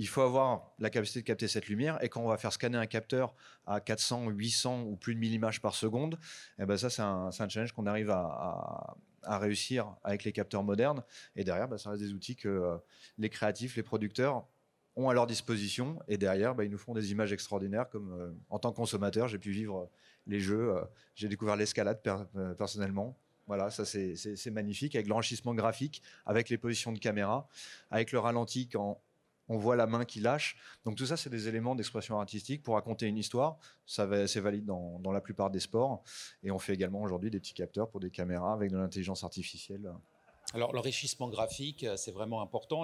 [0.00, 2.02] il faut avoir la capacité de capter cette lumière.
[2.02, 3.34] Et quand on va faire scanner un capteur
[3.66, 6.18] à 400, 800 ou plus de 1000 images par seconde,
[6.58, 11.04] eh ben ça, c'est un, challenge qu'on arrive à, réussir avec les capteurs modernes.
[11.36, 12.78] Et derrière, bah, ça reste des outils que euh,
[13.18, 14.46] les créatifs, les producteurs
[14.96, 15.98] ont à leur disposition.
[16.08, 17.90] Et derrière, bah, ils nous font des images extraordinaires.
[17.90, 19.86] Comme euh, en tant que consommateur, j'ai pu vivre euh,
[20.26, 20.74] les jeux.
[21.14, 22.24] j'ai découvert l'escalade per-
[22.56, 23.18] personnellement.
[23.46, 27.48] Voilà, ça c'est magnifique avec l'enrichissement graphique, avec les positions de caméra,
[27.90, 29.02] avec le ralenti quand
[29.50, 30.56] on voit la main qui lâche.
[30.84, 33.58] Donc tout ça, c'est des éléments d'expression artistique pour raconter une histoire.
[33.84, 36.04] Ça c'est valide dans, dans la plupart des sports.
[36.44, 39.92] Et on fait également aujourd'hui des petits capteurs pour des caméras avec de l'intelligence artificielle.
[40.52, 42.82] Alors, l'enrichissement graphique, euh, c'est vraiment important.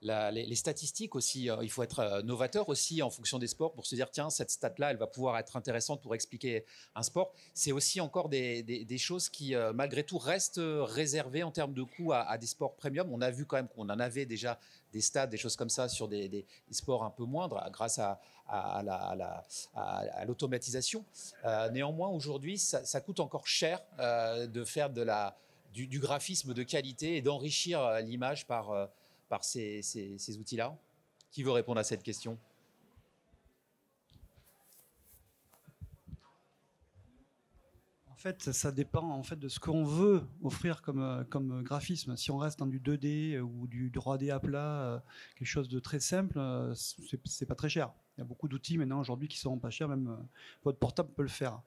[0.00, 3.84] Les, statistiques aussi, euh, il faut être euh, novateur aussi en fonction des sports pour
[3.84, 7.32] se dire, tiens, cette stat-là, elle va pouvoir être intéressante pour expliquer un sport.
[7.52, 12.38] C'est aussi encore des, choses qui, malgré tout, restent réservées en termes de coûts à,
[12.38, 13.08] des sports premium.
[13.12, 14.58] On a vu quand même qu'on en avait déjà
[14.92, 18.78] des stats, des choses comme ça sur des, sports un peu moindres grâce à, à-
[18.78, 19.44] à la- à la-
[19.74, 21.04] à- à l'automatisation.
[21.72, 25.36] Néanmoins, aujourd'hui, ça, coûte encore cher de faire de la
[25.72, 28.86] du, graphisme de qualité et d'enrichir euh, l'image par, euh,
[29.40, 30.76] ces, outils-là?
[31.30, 32.38] Qui veut répondre à cette question?
[38.08, 42.16] En fait, ça dépend en fait de ce qu'on veut offrir comme, euh, comme graphisme.
[42.16, 45.02] Si on reste dans du 2D ou du 3D à plat,
[45.36, 46.38] quelque chose de très simple,
[46.74, 47.92] c'est pas très cher.
[48.16, 50.18] Il y a beaucoup d'outils maintenant aujourd'hui qui sont pas chers, même
[50.64, 51.62] votre portable peut le faire.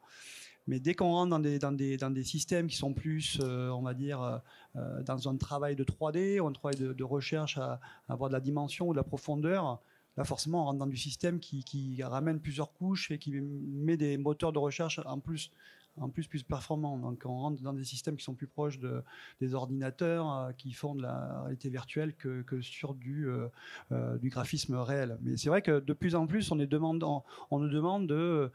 [0.68, 3.70] Mais dès qu'on rentre dans des, dans, des, dans des systèmes qui sont plus, euh,
[3.70, 4.38] on va dire, euh,
[4.78, 8.40] euh, dans un travail de 3D ou un travail de, recherche à, avoir de la
[8.40, 9.82] dimension ou de la profondeur,
[10.16, 14.18] là forcément on rentre dans du système qui ramène plusieurs couches et qui met des
[14.18, 15.52] moteurs de recherche en plus
[16.00, 16.98] en plus plus performants.
[16.98, 19.04] Donc on rentre dans des systèmes qui sont plus proches de,
[19.42, 23.48] des ordinateurs euh, qui font de la réalité virtuelle que, sur du, euh,
[23.92, 25.18] euh, du graphisme réel.
[25.22, 28.52] Mais c'est vrai que de plus en plus on, nous demande de,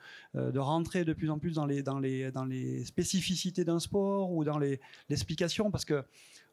[0.59, 4.59] rentrer de plus en plus dans les, spécificités d'un sport ou dans
[5.09, 6.05] l'explication parce que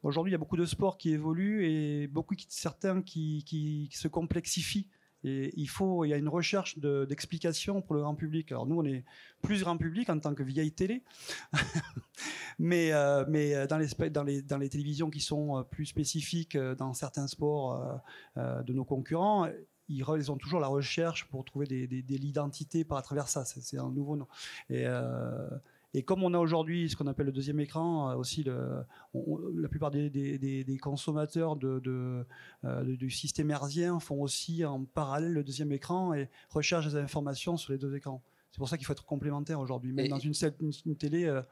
[0.02, 4.88] aujourd'hui il y a beaucoup de sports qui évoluent et beaucoup certains qui se complexifient.
[5.26, 8.52] Il faut, il y a une recherche de- d'explications pour le grand public.
[8.52, 9.04] Alors nous, on est
[9.42, 11.02] plus grand public en tant que vieille télé,
[12.58, 15.86] mais, euh, mais euh, dans, les, dans, les, dans les télévisions qui sont euh, plus
[15.86, 18.00] spécifiques dans certains sports
[18.36, 19.48] de nos concurrents,
[19.88, 23.44] ils, ont toujours la recherche pour trouver des, des, l'identité par à travers ça.
[23.44, 24.26] C'est, un nouveau nom.
[25.98, 28.84] Et comme on a aujourd'hui ce qu'on appelle le deuxième écran, euh, aussi le,
[29.14, 32.24] on- on- la plupart des, des- des- des consommateurs de, de,
[32.64, 37.56] euh, du système herzien font aussi en parallèle le deuxième écran et recherchent des informations
[37.56, 38.22] sur les deux écrans.
[38.52, 41.24] C'est pour ça qu'il faut être complémentaire aujourd'hui, même Et- dans une, une- une télé
[41.24, 41.42] euh,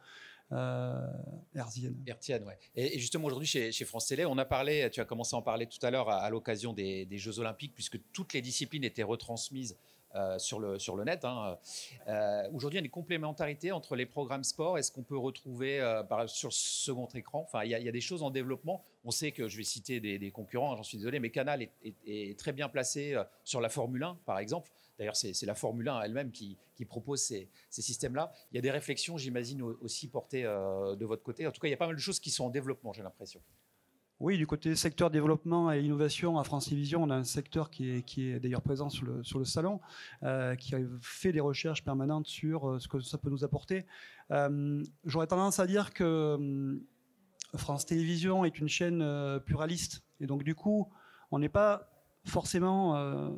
[0.53, 1.07] euh,
[1.55, 1.97] hertzienne.
[2.07, 2.59] Hertzienne, ouais.
[2.76, 5.38] Et, et justement, aujourd'hui, chez, chez France Télé, on a parlé, tu as commencé à
[5.38, 8.42] en parler tout à l'heure à, à l'occasion des, des Jeux Olympiques, puisque toutes les
[8.42, 9.76] disciplines étaient retransmises
[10.14, 11.24] euh, sur, le, sur le net.
[11.24, 11.58] hein.
[12.08, 15.18] Euh, aujourd'hui, il y a une complémentarité entre les programmes sport et ce qu'on peut
[15.18, 17.40] retrouver euh, par- sur second écran.
[17.40, 18.84] Enfin, il y, a, des choses en développement.
[19.04, 22.38] On sait que, je vais citer des, concurrents, hein, j'en suis désolé, mais Canal est,
[22.38, 24.70] très bien placé euh, sur la Formule 1, par exemple.
[24.98, 26.56] D'ailleurs, c'est la Formule 1 elle-même qui,
[26.88, 28.32] propose ces, systèmes-là.
[28.52, 31.46] Il y a des réflexions, j'imagine, au- aussi portées de votre côté.
[31.46, 33.02] En tout cas, il y a pas mal de choses qui sont en développement, j'ai
[33.02, 33.40] l'impression.
[34.20, 37.90] Oui, du côté secteur développement et innovation à France Télévisions, on a un secteur qui
[37.90, 39.80] est, d'ailleurs présent sur le, salon,
[40.22, 43.86] euh, qui fait des recherches permanentes sur euh, ce que ça peut nous apporter.
[44.30, 46.80] Euh, J'aurais tendance à dire que hum,
[47.56, 49.04] France Télévisions est une chaîne
[49.46, 50.04] pluraliste.
[50.20, 50.88] Et donc, du coup,
[51.32, 51.90] on n'est pas
[52.24, 53.32] forcément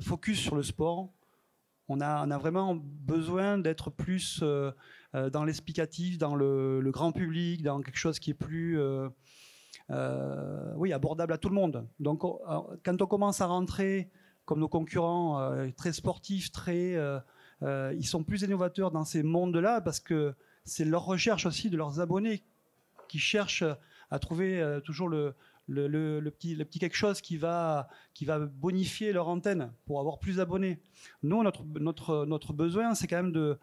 [0.00, 1.12] focus sur le sport.
[1.88, 8.18] On a, vraiment besoin d'être plus dans l'explicatif, dans le grand public, dans quelque chose
[8.18, 8.80] qui est plus...
[9.90, 11.86] euh, oui, abordable à tout le monde.
[11.98, 14.08] Donc, on- euh, quand on commence à rentrer,
[14.44, 16.96] comme nos concurrents, euh, très sportifs, très,
[17.62, 22.00] ils sont plus innovateurs dans ces mondes-là parce que c'est leur recherche aussi de leurs
[22.00, 22.42] abonnés
[23.08, 23.64] qui cherchent
[24.10, 25.34] à trouver toujours le,
[26.30, 30.80] petit, petit quelque chose qui va, qui va bonifier leur antenne pour avoir plus d'abonnés.
[31.22, 33.58] Nous, notre, notre, notre besoin, c'est quand même de,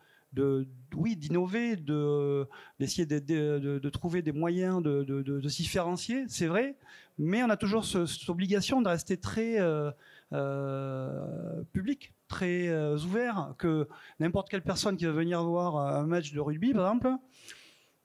[0.95, 2.47] oui, d'innover, de,
[2.79, 6.75] d'essayer de, trouver des moyens de, de- se différencier, c'est vrai,
[7.17, 9.91] mais on a toujours ce- cette obligation de rester très euh,
[10.33, 13.87] euh, public, très euh, ouvert, que
[14.19, 17.15] n'importe quelle personne qui va venir voir un match de rugby, par exemple,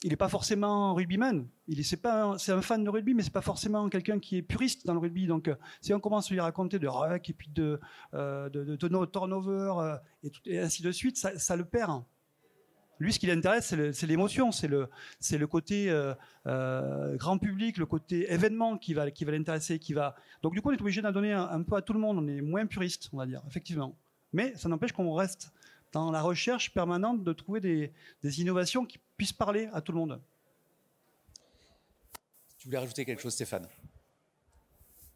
[0.04, 1.46] il n'est pas forcément rugbyman.
[1.68, 4.36] Il est, c'est pas, c'est un fan de rugby, mais c'est pas forcément quelqu'un qui
[4.38, 5.26] est puriste dans le rugby.
[5.28, 5.48] Donc,
[5.80, 7.78] si on commence à lui raconter de ruck et puis de,
[8.12, 9.96] de, de- de no- turnover
[10.46, 12.02] et, ainsi de suite, ça le perd.
[13.02, 14.88] Lui, ce qui l'intéresse, c'est, l'émotion, c'est le,
[15.18, 16.14] c'est le côté euh,
[16.46, 20.14] euh, grand public, le côté événement qui va, qui va l'intéresser, qui va.
[20.40, 22.18] Donc, du coup, on est obligé d'en donner un, un peu à tout le monde.
[22.18, 23.98] On est moins puriste, on va dire, effectivement.
[24.32, 25.52] Mais ça n'empêche qu'on reste
[25.90, 27.92] dans la recherche permanente de trouver des,
[28.22, 30.20] des innovations qui puissent parler à tout le monde.
[32.58, 33.66] Tu voulais rajouter quelque chose, Stéphane?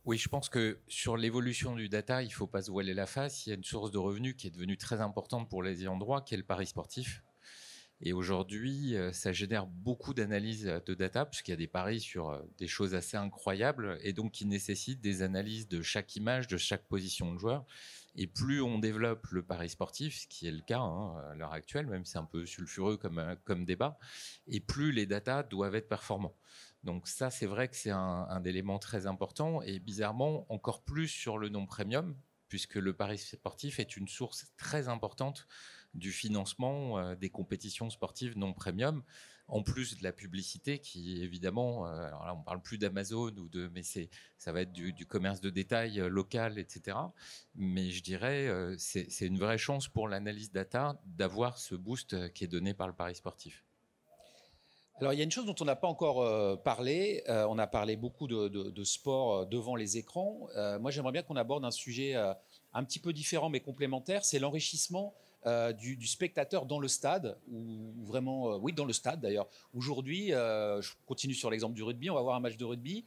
[0.04, 3.06] Oui, je pense que sur l'évolution du data, il ne faut pas se voiler la
[3.06, 3.46] face.
[3.46, 5.96] Il y a une source de revenus qui est devenue très importante pour les ayants
[5.96, 7.22] droit, qui est le pari sportif.
[8.02, 12.28] Et aujourd'hui, euh, ça génère beaucoup d'analyses de data, puisqu'il y a des paris sur
[12.28, 16.58] euh, des choses assez incroyables, et donc qui nécessitent des analyses de chaque image, de
[16.58, 17.64] chaque position de joueur.
[18.14, 21.52] Et plus on développe le pari sportif, ce qui est le cas hein, à l'heure
[21.52, 23.98] actuelle, même si c'est un peu sulfureux comme, euh, comme débat,
[24.46, 26.36] et plus les datas doivent être performants.
[26.84, 31.08] Donc ça, c'est vrai que c'est un, un élément très important, et bizarrement, encore plus
[31.08, 32.14] sur le non premium,
[32.48, 35.48] puisque le pari sportif est une source très importante
[35.96, 39.02] du financement euh, des compétitions sportives non premium,
[39.48, 43.48] en plus de la publicité qui évidemment, euh, alors là on parle plus d'Amazon ou
[43.48, 46.98] de, mais ça va être du, commerce de détail euh, local, etc.
[47.54, 52.48] Mais je dirais c'est une vraie chance pour l'analyse data d'avoir ce boost qui est
[52.48, 53.64] donné par le pari sportif.
[54.98, 57.96] Alors il y a une chose dont on n'a pas encore parlé, on a parlé
[57.96, 60.48] beaucoup de, de- sport devant les écrans.
[60.80, 65.14] Moi j'aimerais bien qu'on aborde un sujet un petit peu différent mais complémentaire, c'est l'enrichissement
[65.46, 69.46] euh, du, spectateur dans le stade, ou vraiment, euh, oui dans le stade d'ailleurs.
[69.74, 73.04] Aujourd'hui, euh, je continue sur l'exemple du rugby, on va voir un match de rugby.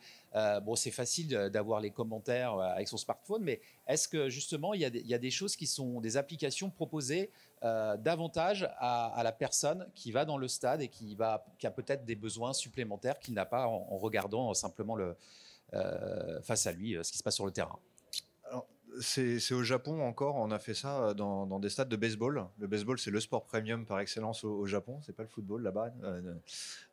[0.64, 5.14] Bon c'est facile d'avoir les commentaires avec son smartphone, mais est-ce que justement il y,
[5.14, 7.32] a des, choses qui sont des applications proposées
[7.62, 12.54] davantage à, la personne qui va dans le stade et qui, a peut-être des besoins
[12.54, 15.18] supplémentaires qu'il n'a pas en, en regardant simplement le,
[16.44, 17.80] face à lui ce qui se passe sur le terrain?
[19.02, 22.46] C'est au Japon encore, on a fait ça euh, dans, des stades de baseball.
[22.58, 25.00] Le baseball, c'est le sport premium par excellence au, au Japon.
[25.06, 26.34] C'est pas le football là-bas, euh,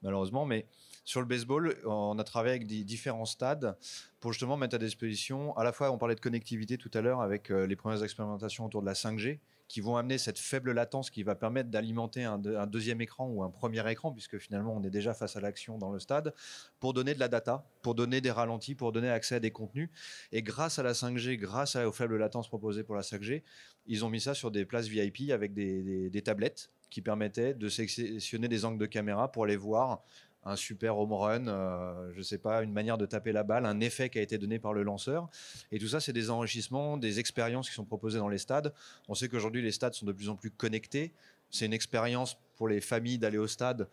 [0.03, 0.45] malheureusement.
[0.45, 0.67] Mais
[1.05, 3.77] sur le baseball, on a travaillé avec différents stades
[4.21, 5.57] pour justement mettre à disposition.
[5.57, 8.67] À la fois, on parlait de connectivité tout à l'heure avec euh, les premières expérimentations
[8.67, 9.39] autour de la 5G
[9.69, 13.29] qui vont amener cette faible latence qui va permettre d'alimenter un, deux- un deuxième écran
[13.29, 16.35] ou un premier écran, puisque finalement on est déjà face à l'action dans le stade,
[16.79, 19.91] pour donner de la data, pour donner des ralentis, pour donner accès à des contenus.
[20.33, 23.43] Et grâce à la 5G, grâce à- aux faibles latences proposées pour la 5G,
[23.87, 28.49] ils ont mis ça sur des places VIP avec des, tablettes qui permettaient de sélectionner
[28.49, 30.03] des angles de caméra pour aller voir
[30.47, 33.81] un super home run, euh, je sais pas, une manière de taper la balle, un
[33.81, 35.29] effet qui a été donné par le lanceur.
[35.73, 38.73] Et tout ça, c'est des enrichissements, des expériences qui sont proposées dans les stades.
[39.09, 41.13] On sait qu'aujourd'hui, les stades sont de plus en plus connectés.
[41.51, 43.89] C'est une expérience pour les familles d'aller au stade,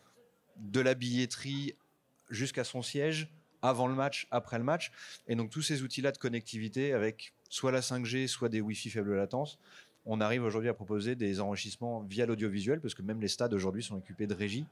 [0.58, 1.76] de la billetterie
[2.30, 3.30] jusqu'à son siège,
[3.64, 4.92] avant le match, après le match.
[5.28, 9.16] Et donc tous ces outils-là de connectivité avec soit la 5G, soit des Wi-Fi faible
[9.16, 9.58] latence,
[10.06, 13.84] on arrive aujourd'hui à proposer des enrichissements via l'audiovisuel, parce que même les stades aujourd'hui
[13.84, 14.66] sont équipés de régie,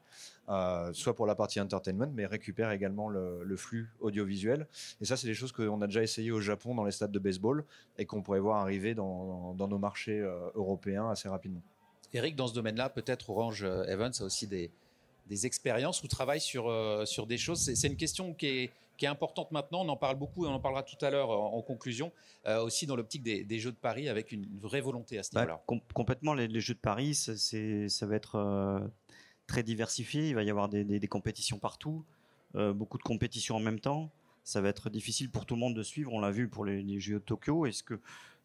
[0.50, 4.68] euh, soit pour la partie entertainment, mais récupèrent également le, flux audiovisuel.
[5.00, 7.20] Et ça, c'est des choses qu'on a déjà essayé au Japon dans les stades de
[7.20, 7.64] baseball
[7.98, 11.62] et qu'on pourrait voir arriver dans, dans- dans nos marchés euh, européens assez rapidement.
[12.14, 14.70] Eric, dans ce domaine-là, peut-être Orange euh, Evans a aussi des,
[15.32, 17.60] des expériences ou travaille sur, euh, sur des choses.
[17.74, 19.82] C'est une question qui est, qui est importante maintenant.
[19.86, 22.12] On en parle beaucoup et on en parlera tout à l'heure en, en conclusion,
[22.48, 25.32] euh, aussi dans l'optique des, des Jeux de Paris avec une vraie volonté à ce
[25.34, 25.64] Bah, niveau-là.
[25.66, 28.80] com- complètement, les, les jeux de Paris, ça, c'est- ça va être euh,
[29.48, 30.28] très diversifié.
[30.30, 32.04] Il va y avoir des, des- des compétitions partout,
[32.54, 34.12] beaucoup de compétitions en même temps.
[34.44, 36.12] Ça va être difficile pour tout le monde de suivre.
[36.14, 37.66] On l'a vu pour les, les Jeux de Tokyo.
[37.66, 38.00] Est-ce que,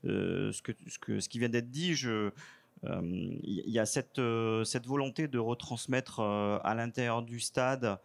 [0.05, 2.31] euh, ce, que, ce, que, ce qui vient d'être dit, je,
[2.85, 7.99] il y a cette, euh, cette volonté de retransmettre euh, à l'intérieur du stade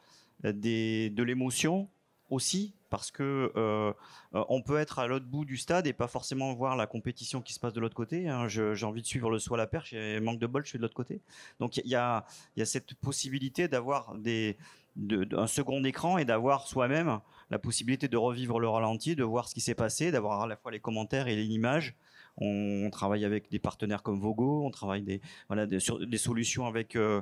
[0.45, 1.89] euh, de l'émotion
[2.29, 3.93] aussi, parce que euh,
[4.33, 7.41] euh, on peut être à l'autre bout du stade et pas forcément voir la compétition
[7.41, 8.29] qui se passe de l'autre côté.
[8.29, 8.47] hein.
[8.47, 10.77] J'ai envie de suivre le saut à la perche et manque de bol, je suis
[10.77, 11.21] de l'autre côté.
[11.59, 12.25] Donc il y a,
[12.63, 17.19] cette possibilité d'avoir un second écran et d'avoir soi-même
[17.49, 20.55] la possibilité de revivre le ralenti, de voir ce qui s'est passé, d'avoir à la
[20.55, 21.95] fois les commentaires et l'image.
[22.37, 26.65] On, travaille avec des partenaires comme Vogo, on travaille des, voilà, des, sur des solutions
[26.65, 27.21] avec euh,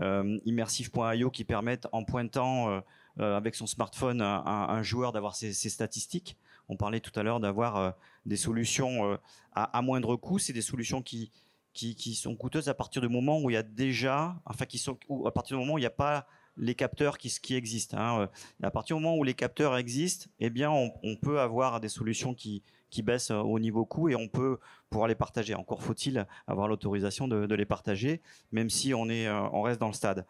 [0.00, 5.52] euh, immersive.io qui permettent en pointant euh, avec son smartphone un, un- joueur d'avoir ses,
[5.52, 6.36] statistiques.
[6.68, 7.94] On parlait tout à l'heure d'avoir
[8.24, 9.18] des solutions
[9.52, 10.38] à, moindre coût.
[10.38, 11.30] C'est des solutions qui,
[11.74, 14.98] qui, sont coûteuses à partir du moment où il y a déjà, enfin qui sont,
[15.10, 16.26] ou à partir du moment où il n'y a pas
[16.56, 17.98] les capteurs qui, existent.
[17.98, 18.30] hein.
[18.62, 22.32] À partir du moment où les capteurs existent, eh bien, on peut avoir des solutions
[22.32, 24.58] qui, qui baissent euh, au niveau coût et on peut
[24.90, 25.54] pouvoir les partager.
[25.54, 28.20] Encore faut-il avoir l'autorisation de, les partager,
[28.52, 30.26] même si on, est, euh, on reste dans le stade.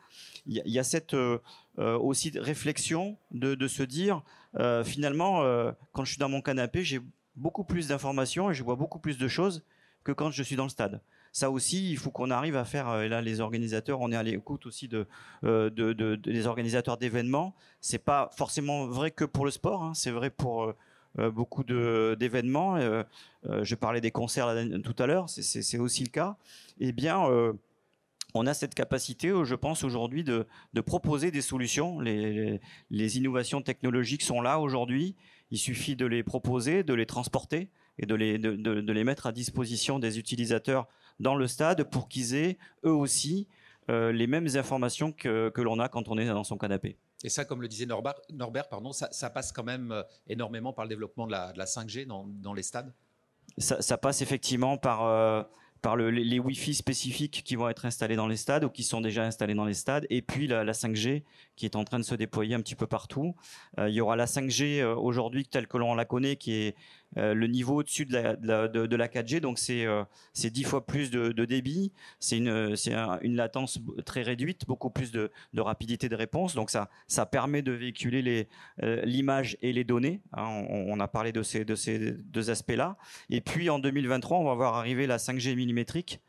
[0.46, 1.38] Il y, a- cette euh,
[1.76, 4.22] aussi réflexion de, se dire,
[4.84, 5.42] finalement,
[5.92, 7.00] quand je suis dans mon canapé, j'ai
[7.36, 9.64] beaucoup plus d'informations et je vois beaucoup plus de choses
[10.04, 11.00] que quand je suis dans le stade.
[11.32, 13.00] Ça aussi, il faut qu'on arrive à faire.
[13.00, 15.08] Et là, les organisateurs, on est à l'écoute aussi de,
[15.42, 17.54] de, de- de- des organisateurs d'événements.
[17.80, 19.82] C'est pas forcément vrai que pour le sport.
[19.82, 20.72] hein, c'est vrai pour
[21.30, 22.76] beaucoup de- d'événements.
[22.76, 23.02] Euh,
[23.48, 25.28] euh, je parlais des concerts tout à l'heure.
[25.28, 26.36] c'est- aussi le cas.
[26.80, 27.26] Eh bien.
[27.28, 27.52] euh,
[28.36, 32.00] on a cette capacité, euh, je pense, aujourd'hui de, de proposer des solutions.
[32.00, 32.60] Les,
[32.90, 35.14] les- innovations technologiques sont là aujourd'hui.
[35.52, 39.26] Il suffit de les proposer, de les transporter et de les, de, de- les mettre
[39.26, 40.88] à disposition des utilisateurs
[41.20, 43.46] dans le stade pour qu'ils aient eux aussi
[43.88, 46.96] euh, les mêmes informations que, que l'on a quand on est dans son canapé.
[47.24, 50.90] Et ça, comme le disait Norbert, pardon, ça, passe quand même euh, énormément par le
[50.90, 52.92] développement de la, de la 5G dans, les stades?
[53.58, 55.42] ça, passe effectivement par, euh,
[55.96, 59.54] les, Wi-Fi spécifiques qui vont être installés dans les stades ou qui sont déjà installés
[59.54, 61.24] dans les stades, et puis la, la 5G
[61.56, 63.34] qui est en train de se déployer un petit peu partout.
[63.78, 66.76] Euh, il y aura la 5G euh, aujourd'hui telle que l'on la connaît, qui est
[67.16, 70.02] le niveau au-dessus de la, de, la, de- de la 4G, donc c'est euh,
[70.32, 72.74] c'est 10 fois plus de, débit, c'est une,
[73.22, 77.72] une latence très réduite, beaucoup plus de, rapidité de réponse, donc ça, ça permet de
[77.72, 78.48] véhiculer
[78.82, 80.20] euh, l'image et les données.
[80.32, 80.44] hein.
[80.68, 82.96] on, on a parlé de ces, de ces deux aspects-là.
[83.30, 86.20] Et puis en 2023, on va voir arriver la 5G millimétrique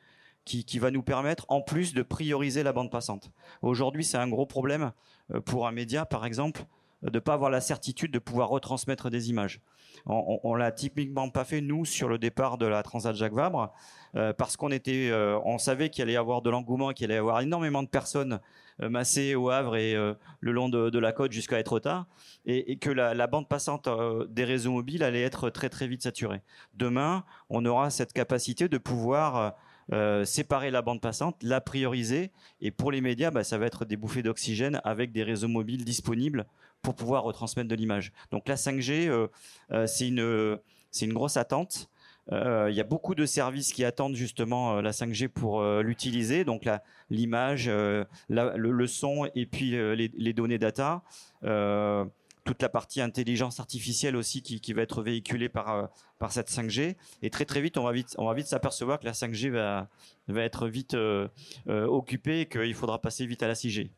[0.45, 3.31] qui, qui va nous permettre, en plus, de prioriser la bande passante.
[3.63, 4.91] Aujourd'hui, c'est un gros problème
[5.33, 6.65] euh, pour un média, par exemple,
[7.05, 9.61] de ne pas avoir la certitude de pouvoir retransmettre des images.
[10.05, 13.73] On, on, l'a typiquement pas fait nous sur le départ de la Transat Jacques Vabre
[14.15, 17.15] euh, parce qu'on était, euh, on savait qu'il allait y avoir de l'engouement, qu'il allait
[17.15, 18.39] y avoir énormément de personnes
[18.81, 22.07] euh, massées au Havre et euh, le long de, la côte jusqu'à Etretat,
[22.45, 26.03] et, et que la, bande passante euh, des réseaux mobiles allait être très très vite
[26.03, 26.41] saturée.
[26.73, 29.55] Demain, on aura cette capacité de pouvoir
[29.93, 33.85] euh, séparer la bande passante, la prioriser, et pour les médias, bah, ça va être
[33.85, 36.45] des bouffées d'oxygène avec des réseaux mobiles disponibles
[36.86, 38.13] pour pouvoir retransmettre de l'image.
[38.29, 39.27] Donc la 5G, euh,
[39.71, 40.59] euh, c'est une,
[40.91, 41.89] c'est une grosse attente.
[42.31, 45.81] Euh, Il y a beaucoup de services qui attendent justement euh, la 5G pour euh,
[45.81, 46.69] l'utiliser, donc
[47.09, 51.01] l'image, euh, le, son et puis euh, les, données data.
[51.43, 52.05] Euh,
[52.43, 55.86] toute la partie intelligence artificielle aussi qui, va être véhiculée par, euh,
[56.19, 56.95] par cette 5G.
[57.23, 59.89] Et très très vite, on va vite, on va vite s'apercevoir que la 5G va,
[60.27, 61.27] va être vite euh,
[61.67, 63.89] euh, occupée et qu'il faudra passer vite à la 6G.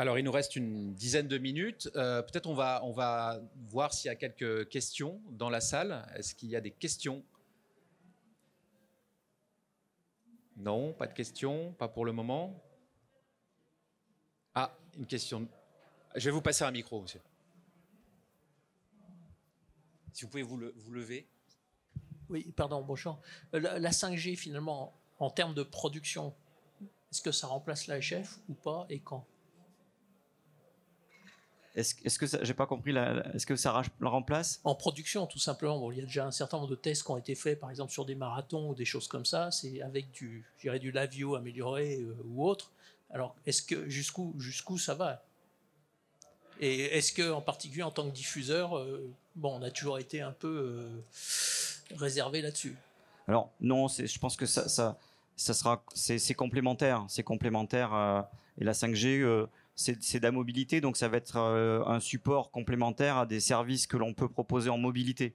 [0.00, 1.90] Alors, il nous reste une dizaine de minutes.
[1.94, 3.38] Euh, Peut-être on va, on va
[3.68, 6.06] voir s'il y a quelques questions dans la salle.
[6.16, 7.22] Est-ce qu'il y a des questions?
[10.56, 12.58] Non, pas de questions, pas pour le moment.
[14.54, 15.46] Ah, une question.
[16.14, 17.20] Je vais vous passer un micro, monsieur.
[20.14, 21.26] Si vous pouvez vous, le- vous lever.
[22.30, 23.20] Oui, pardon, bonjour.
[23.52, 26.34] Euh, La, la 5G, finalement, en termes de production,
[27.12, 29.26] est-ce que ça remplace l'AHF ou pas et quand?
[31.76, 32.92] Est-ce que ça, j'ai pas compris,
[33.34, 34.60] est-ce que ça la remplace?
[34.64, 35.78] En production, tout simplement.
[35.78, 37.70] Bon, il y a déjà un certain nombre de tests qui ont été faits, par
[37.70, 39.50] exemple sur des marathons ou des choses comme ça.
[39.52, 40.70] C'est avec du, du
[41.10, 42.72] view amélioré euh, ou autre.
[43.10, 45.22] Alors, est-ce que jusqu'où jusqu'où ça va?
[46.60, 50.20] Et est-ce que, en particulier en tant que diffuseur, euh, bon, on a toujours été
[50.20, 52.76] un peu euh, réservé là-dessus?
[53.28, 54.98] Alors non, je pense que ça, ça,
[55.36, 57.94] ça sera, c'est complémentaire, c'est complémentaire.
[57.94, 58.22] euh,
[58.60, 59.46] et la 5G, euh,
[59.80, 63.86] c'est de la mobilité, donc ça va être euh, un support complémentaire à des services
[63.86, 65.34] que l'on peut proposer en mobilité.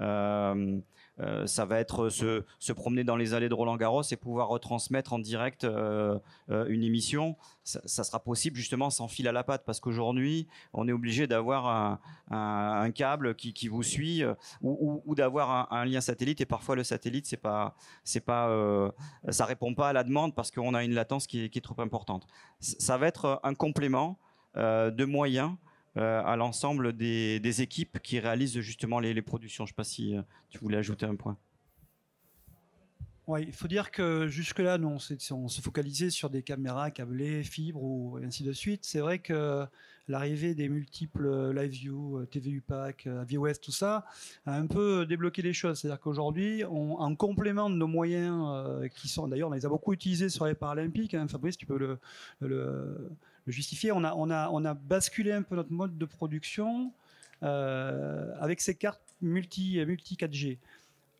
[0.00, 0.78] Euh,
[1.20, 4.48] euh, ça va être se, se promener dans les allées de Roland Garros et pouvoir
[4.48, 6.18] retransmettre en direct euh,
[6.50, 7.36] euh, une émission.
[7.64, 11.98] Ça, sera possible justement sans fil à la patte parce qu'aujourd'hui, on est obligé d'avoir
[12.30, 17.26] un, câble qui, vous suit euh, ou, d'avoir un, lien satellite et parfois le satellite
[17.26, 18.90] c'est pas c'est pas euh,
[19.30, 22.26] ça répond pas à la demande parce qu'on a une latence qui est, trop importante.
[22.60, 24.18] Ça va être un complément
[24.56, 25.65] euh, de moyens euh,
[25.96, 29.64] à l'ensemble des, équipes qui réalisent justement les, productions.
[29.66, 31.36] Je sais pas si euh, tu voulais ajouter un point.
[33.26, 34.98] Ouais, il faut dire que jusque-là, nous,
[35.32, 38.84] on se focalisait sur des caméras câblées, fibres ou ainsi de suite.
[38.84, 39.66] C'est vrai que
[40.06, 44.06] l'arrivée des multiples Live View, euh, TVU Pack, euh, VOS, tout ça,
[44.44, 45.80] a un peu débloqué les choses.
[45.80, 49.92] C'est-à-dire qu'aujourd'hui, en complément de nos moyens euh, qui sont, d'ailleurs, on les a beaucoup
[49.92, 51.14] utilisés sur les Paralympiques.
[51.14, 51.98] hein, Fabrice, tu peux
[52.40, 53.10] le
[53.50, 53.92] justifier.
[53.92, 56.92] On a, basculé un peu notre mode de production
[57.42, 60.58] euh, avec ces cartes multi, multi 4G.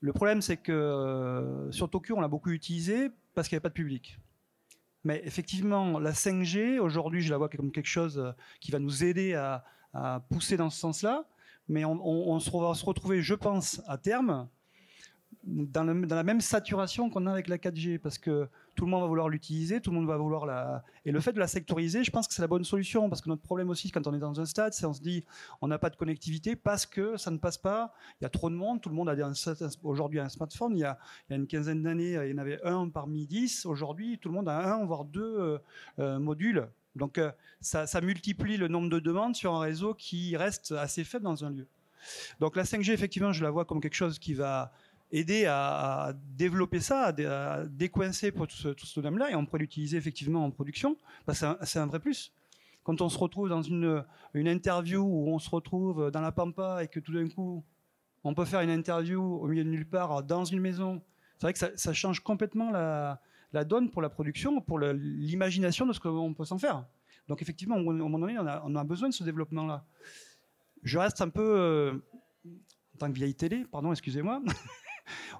[0.00, 3.62] Le problème, c'est que euh, sur Tokyo, on l'a beaucoup utilisé parce qu'il n'y avait
[3.62, 4.18] pas de public.
[5.04, 9.04] Mais effectivement, la 5G, aujourd'hui, je la vois comme quelque chose euh, qui va nous
[9.04, 9.64] aider à,
[10.28, 11.24] pousser dans ce sens-là.
[11.68, 12.50] Mais on, on- on se
[12.84, 14.46] retrouver, je pense, à terme,
[15.46, 19.06] dans, la même saturation qu'on a avec la 4G, parce que tout le monde va
[19.06, 20.84] vouloir l'utiliser, tout le monde va vouloir la...
[21.04, 23.28] Et le fait de la sectoriser, je pense que c'est la bonne solution, parce que
[23.28, 25.24] notre problème aussi, quand on est dans un stade, c'est on se dit,
[25.62, 28.50] on n'a pas de connectivité parce que ça ne passe pas, il y a trop
[28.50, 29.14] de monde, tout le monde a
[29.82, 32.38] aujourd'hui un smartphone, il y a, il y a une quinzaine d'années, il y en
[32.38, 35.58] avait un parmi dix, aujourd'hui, tout le monde a un, voire deux euh,
[36.00, 36.68] euh, modules.
[36.96, 37.30] Donc euh,
[37.60, 41.50] ça multiplie le nombre de demandes sur un réseau qui reste assez faible dans un
[41.50, 41.68] lieu.
[42.40, 44.72] Donc la 5G, effectivement, je la vois comme quelque chose qui va
[45.18, 49.60] aider à, développer ça, à, dé- à décoincer pour tout ce, domaine-là, et on pourrait
[49.60, 50.96] l'utiliser effectivement en production,
[51.40, 52.32] que c'est un- vrai plus.
[52.84, 54.04] Quand on se retrouve dans une,
[54.34, 57.64] interview où on se retrouve dans la pampa et que tout d'un coup,
[58.24, 61.02] on peut faire une interview au milieu de nulle part dans une maison,
[61.38, 63.20] c'est vrai que ça, change complètement la,
[63.64, 66.84] donne pour la production, pour l'imagination de ce qu'on peut s'en faire.
[67.28, 69.84] Donc effectivement, au moment donné, on a, on besoin de ce développement-là.
[70.82, 71.92] Je reste un peu, euh,
[72.94, 74.42] en tant que vieille télé, pardon, excusez-moi,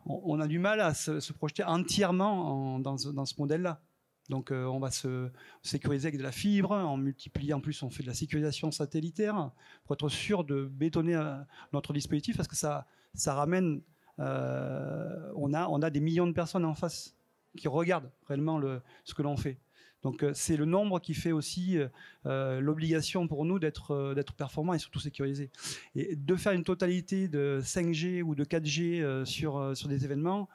[0.06, 3.80] on, a du mal à se, projeter entièrement en- dans, dans ce modèle-là.
[4.28, 5.30] Donc euh, on va se
[5.62, 9.52] sécuriser avec de la fibre, on multiplie, en plus on fait de la sécurisation satellitaire
[9.84, 11.36] pour être sûr de bétonner euh,
[11.72, 13.82] notre dispositif parce que ça, ça ramène,
[14.18, 17.14] euh, on, a, on a des millions de personnes en face
[17.56, 19.58] qui regardent réellement le, ce que l'on fait.
[20.06, 21.88] Donc euh, c'est le nombre qui fait aussi euh,
[22.26, 25.50] euh, l'obligation pour nous d'être d'être performant et surtout sécurisé.
[25.96, 30.48] Et de faire une totalité de 5G ou de 4G euh, sur, des événements,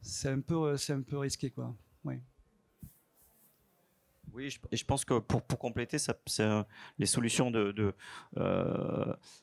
[0.00, 1.52] c'est un peu, un peu risqué.
[2.04, 2.14] Oui.
[4.72, 6.16] Et je pense que pour, compléter, ça,
[6.98, 7.52] les solutions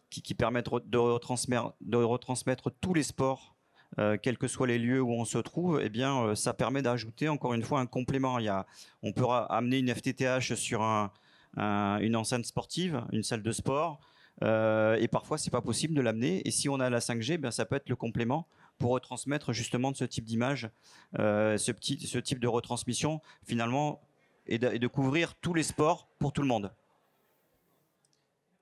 [0.10, 3.56] qui, permettent de retransmettre tous les sports
[4.00, 6.82] euh, quels que soient les lieux où on se trouve, eh bien, euh, ça permet
[6.82, 8.40] d'ajouter encore une fois un complément.
[8.40, 8.66] Il y a,
[9.04, 11.12] on peut amener une FTTH sur un,
[11.58, 14.00] une enceinte sportive, une salle de sport,
[14.44, 16.42] euh, et parfois c'est pas possible de l'amener.
[16.48, 19.92] Et si on a la 5G, ben, ça peut être le complément pour retransmettre justement
[19.92, 20.70] de ce type d'image,
[21.16, 24.02] ce type de retransmission finalement,
[24.48, 26.72] et de couvrir tous les sports pour tout le monde.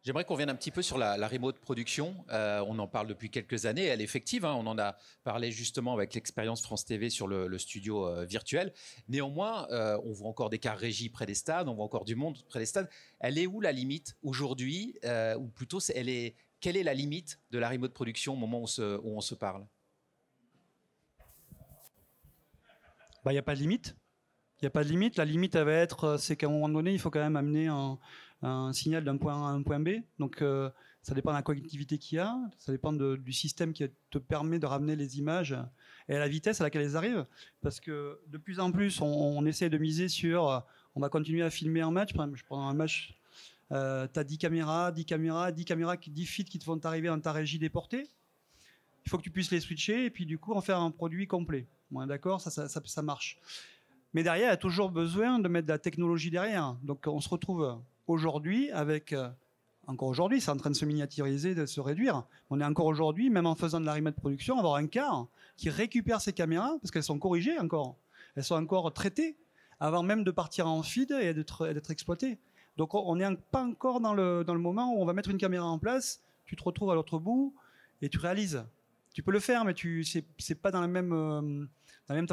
[0.03, 2.23] J'aimerais qu'on vienne un petit peu sur la, remote production.
[2.29, 3.83] Euh, on en parle depuis quelques années.
[3.83, 4.45] Elle est effective.
[4.45, 4.55] Hein.
[4.57, 4.95] On en a
[5.25, 8.73] parlé justement avec l'expérience France TV sur le, studio euh, virtuel.
[9.09, 11.67] Néanmoins, euh, on voit encore des cas régie près des stades.
[11.67, 12.89] On voit encore du monde près des stades.
[13.19, 14.97] Elle est où la limite aujourd'hui
[15.37, 19.35] Ou plutôt, quelle est la limite de la remote production au moment où, on se
[19.35, 19.67] parle?
[23.25, 23.97] Bah, Il n'y a pas de limite.
[24.61, 25.17] Il n'y a pas de limite.
[25.17, 27.67] La limite, elle va être, c'est qu'à un moment donné, il faut quand même amener
[27.67, 27.99] un
[28.41, 29.89] un signal d'un point A à un point B.
[30.17, 30.69] Donc euh,
[31.01, 34.59] ça dépend de la connectivité qu'il y a, ça dépend du système qui te permet
[34.59, 35.55] de ramener les images
[36.07, 37.25] et à la vitesse à laquelle elles arrivent.
[37.61, 40.59] Parce que de plus en plus, on, essaie de miser sur, euh,
[40.95, 42.13] on va continuer à filmer un match.
[42.13, 43.17] Par exemple, je prends un match,
[43.71, 47.07] euh, tu as 10 caméras, 10 caméras, 10 caméras, 10 feeds qui te font arriver
[47.07, 48.07] dans ta régie déportée.
[49.05, 51.27] Il faut que tu puisses les switcher et puis du coup en faire un produit
[51.27, 51.67] complet.
[51.91, 53.39] D'accord, ça, ça marche.
[54.13, 56.75] Mais derrière, il y a toujours besoin de mettre de la technologie derrière.
[56.83, 57.79] Donc on se retrouve
[58.09, 59.29] aujourd'hui, avec euh,
[59.87, 62.23] encore aujourd'hui, c'est en train de se miniaturiser, de se réduire.
[62.49, 65.69] On est encore aujourd'hui, même en faisant de la remote production, avoir un car qui
[65.69, 67.97] récupère ces caméras parce qu'elles sont corrigées encore,
[68.35, 69.37] elles sont encore traitées
[69.79, 72.37] avant même de partir en feed et d'être exploitées.
[72.77, 75.37] Donc on n'est pas encore dans le, dans le moment où on va mettre une
[75.37, 77.53] caméra en place, tu te retrouves à l'autre bout
[78.01, 78.63] et tu réalises.
[79.19, 81.41] Tu peux le faire, mais tu c'est pas dans la même euh,
[82.07, 82.25] dans même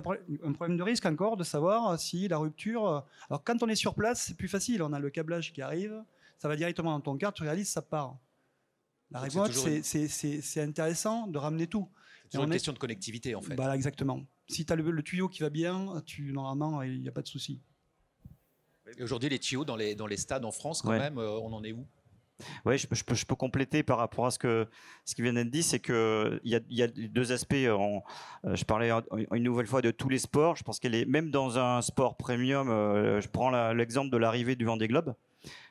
[0.44, 2.86] un problème de risque encore de savoir si la rupture.
[2.86, 4.84] Euh, alors quand on est sur place, c'est plus facile.
[4.84, 6.00] On a le câblage qui arrive,
[6.38, 8.16] ça va directement dans ton carte, tu réalises, ça part.
[9.10, 11.88] La remote, c'est intéressant de ramener tout.
[12.30, 13.56] C'est une question de connectivité en fait.
[13.56, 14.22] Voilà, exactement.
[14.46, 17.26] Si tu as le, tuyau qui va bien, tu, normalement, il n'y a pas de
[17.26, 17.60] souci.
[18.96, 21.52] Et aujourd'hui, les tuyaux dans les, dans les stades en France, quand même, euh, on
[21.52, 21.84] en est où?
[22.64, 22.86] Oui, je,
[23.24, 24.66] peux, compléter par rapport à ce, que,
[25.04, 27.54] ce qui vient d'être dit, c'est qu'il y a, y a deux aspects.
[27.68, 28.02] En,
[28.44, 28.90] euh, je parlais
[29.32, 30.56] une nouvelle fois de tous les sports.
[30.56, 32.68] Je pense qu'elle est même dans un sport premium.
[32.70, 35.14] Euh, je prends l'exemple de l'arrivée du Vendée Globe.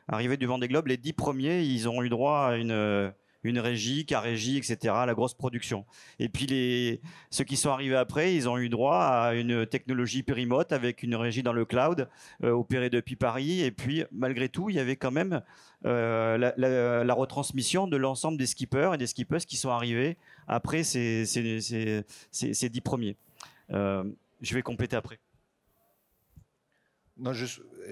[0.07, 3.13] Arrivée du Vendée Globe, les dix premiers, ils ont eu droit à une
[3.45, 5.85] une régie, Carégie, etc., la grosse production.
[6.19, 10.23] Et puis les, ceux qui sont arrivés après, ils ont eu droit à une technologie
[10.23, 12.09] périmote avec une régie dans le cloud,
[12.43, 13.61] euh, opérée depuis Paris.
[13.61, 15.41] Et puis malgré tout, il y avait quand même
[15.85, 16.37] euh,
[17.05, 20.17] la, retransmission de l'ensemble des skippers et des skippers qui sont arrivés
[20.47, 23.15] après ces, ces, dix premiers.
[23.71, 24.03] Euh,
[24.41, 25.19] je vais compléter après.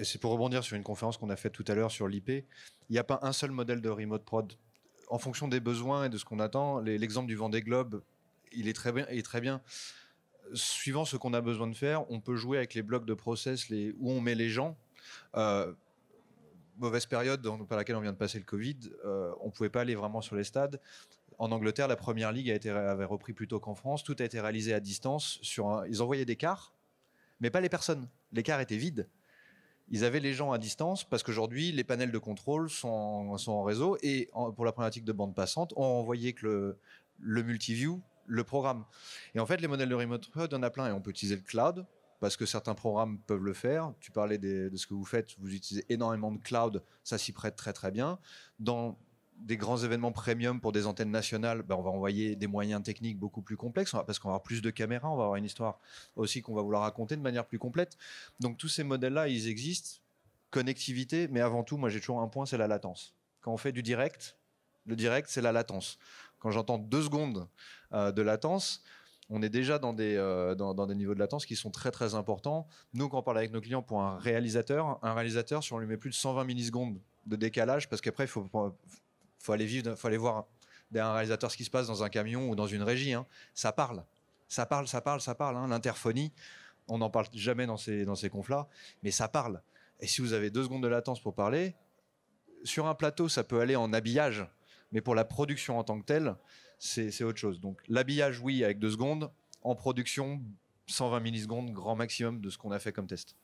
[0.02, 2.28] C'est pour rebondir sur une conférence qu'on a faite tout à l'heure sur l'IP.
[2.28, 2.44] Il
[2.90, 4.52] n'y a pas un seul modèle de remote prod
[5.08, 8.02] en fonction des besoins et de ce qu'on attend, l'exemple du Vendée Globe,
[8.52, 9.06] il est très bien.
[9.22, 9.60] Très bien.
[10.52, 13.70] Suivant ce qu'on a besoin de faire, on peut jouer avec les blocs de process
[13.70, 14.76] où on met les gens.
[15.36, 15.72] Euh,
[16.76, 19.82] mauvaise période par laquelle on vient de passer le Covid, euh, on ne pouvait pas
[19.82, 20.80] aller vraiment sur les stades.
[21.38, 24.04] En Angleterre, la première ligue avait repris plus tôt qu'en France.
[24.04, 25.38] Tout a été réalisé à distance.
[25.42, 26.72] Sur ils envoyaient des cars,
[27.40, 28.08] mais pas les personnes.
[28.32, 29.08] Les cars étaient vides
[29.88, 33.52] ils avaient les gens à distance parce qu'aujourd'hui, les panels de contrôle sont en, sont
[33.52, 36.78] en réseau et pour la problématique de bande passante, on envoyait que le,
[37.20, 38.84] le multiview, le programme.
[39.34, 41.36] Et en fait, les modèles de remote prod, on a plein et on peut utiliser
[41.36, 41.86] le cloud
[42.20, 43.92] parce que certains programmes peuvent le faire.
[44.00, 47.56] Tu parlais de ce que vous faites, vous utilisez énormément de cloud, ça s'y prête
[47.56, 48.18] très très bien.
[48.58, 48.98] Dans
[49.44, 53.18] des grands événements premium pour des antennes nationales, ben on va envoyer des moyens techniques
[53.18, 55.78] beaucoup plus complexes parce qu'on va avoir plus de caméras, on va avoir une histoire
[56.16, 57.96] aussi qu'on va vouloir raconter de manière plus complète.
[58.40, 60.00] Donc tous ces modèles-là, ils existent.
[60.50, 63.12] Connectivité, mais avant tout, moi j'ai toujours un point, c'est la latence.
[63.40, 64.36] Quand on fait du direct,
[64.86, 65.98] le direct, c'est la latence.
[66.38, 67.48] Quand j'entends deux secondes
[67.92, 68.82] euh, de latence,
[69.30, 71.90] on est déjà dans des, euh, dans, dans, des niveaux de latence qui sont très
[71.90, 72.68] très importants.
[72.92, 75.86] Nous, quand on parle avec nos clients pour un réalisateur, un réalisateur, si on lui
[75.86, 78.48] met plus de 120 millisecondes de décalage, parce qu'après, il faut,
[79.44, 80.46] faut aller faut aller voir
[80.94, 83.12] un réalisateur ce qui se passe dans un camion ou dans une régie.
[83.12, 83.26] Hein.
[83.52, 84.04] Ça parle,
[84.48, 85.56] ça parle, ça parle, ça parle.
[85.56, 85.68] Hein.
[85.68, 86.32] L'interphonie,
[86.88, 88.68] on n'en parle jamais dans ces dans ces conflats,
[89.02, 89.62] mais ça parle.
[90.00, 91.74] Et si vous avez deux secondes de latence pour parler,
[92.64, 94.46] sur un plateau, ça peut aller en habillage,
[94.92, 96.36] mais pour la production en tant que telle,
[96.78, 97.60] c'est autre chose.
[97.60, 99.30] Donc l'habillage, oui, avec deux secondes.
[99.62, 100.42] En production,
[100.86, 103.36] 120 millisecondes, grand maximum de ce qu'on a fait comme test.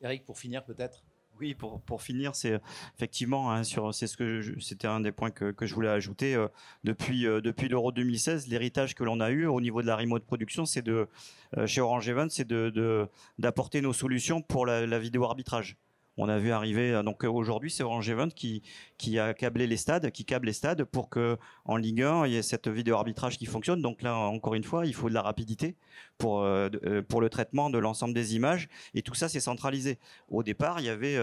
[0.00, 1.04] Eric, pour finir peut-être?
[1.40, 2.60] Oui, pour, finir, c'est
[2.96, 6.46] effectivement hein, sur c'était un des points que, je voulais ajouter euh,
[6.84, 10.24] depuis euh, depuis l'Euro 2016, l'héritage que l'on a eu au niveau de la remote
[10.24, 11.08] production, c'est de
[11.56, 13.08] euh, chez Orange Event, c'est de
[13.38, 15.76] d'apporter nos solutions pour la vidéo arbitrage
[16.16, 18.62] on a vu arriver euh, donc euh, aujourd'hui c'est Orange Event qui
[18.98, 22.32] qui a câblé les stades, qui câble les stades pour que en Ligue 1 il
[22.32, 23.82] y ait cette vidéo arbitrage qui fonctionne.
[23.82, 25.76] Donc là encore une fois il faut de la rapidité
[26.18, 26.68] pour euh,
[27.08, 29.98] pour le traitement de l'ensemble des images et tout ça c'est centralisé.
[30.28, 31.16] Au départ il y avait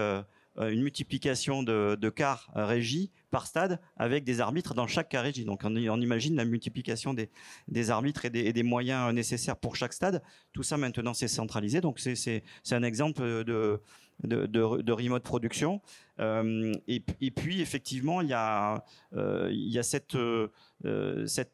[0.56, 5.44] une multiplication de, de quarts régie par stade avec des arbitres dans chaque cas régie.
[5.44, 7.30] Donc on, imagine la multiplication des,
[7.68, 10.22] des arbitres et des, et des, moyens nécessaires pour chaque stade.
[10.52, 11.80] Tout ça maintenant c'est centralisé.
[11.80, 13.80] Donc c'est un exemple de,
[14.24, 15.80] de, de, remote production.
[16.18, 17.00] Euh, et,
[17.30, 20.48] puis effectivement, il y a, euh, y a cette, euh,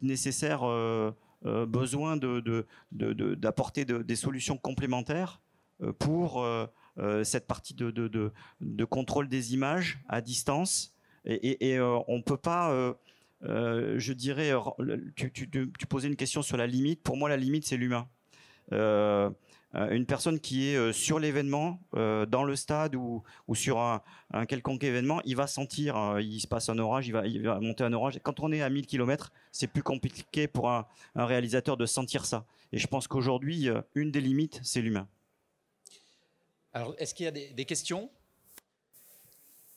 [0.02, 0.62] nécessaire
[1.44, 2.16] besoin
[2.92, 5.40] d'apporter de, des solutions complémentaires
[5.98, 6.46] pour
[7.22, 10.94] cette partie de, de, contrôle des images à distance.
[11.24, 12.94] Et, on ne peut pas...
[13.42, 14.52] je dirais,
[15.14, 17.02] tu, tu, posais une question sur la limite.
[17.02, 18.08] Pour moi, la limite, c'est l'humain.
[18.72, 19.30] Euh,
[19.90, 23.22] une personne qui est euh, sur l'événement, euh, dans le stade ou,
[23.54, 24.02] sur un,
[24.46, 27.12] quelconque événement, il va sentir, il se passe un orage, il
[27.42, 28.18] va, monter un orage.
[28.22, 32.44] Quand on est à 1000 km, c'est plus compliqué pour un, réalisateur de sentir ça.
[32.72, 35.08] Et je pense qu'aujourd'hui, une des limites, c'est l'humain.
[36.72, 38.10] Alors, est-ce qu'il y a des, questions?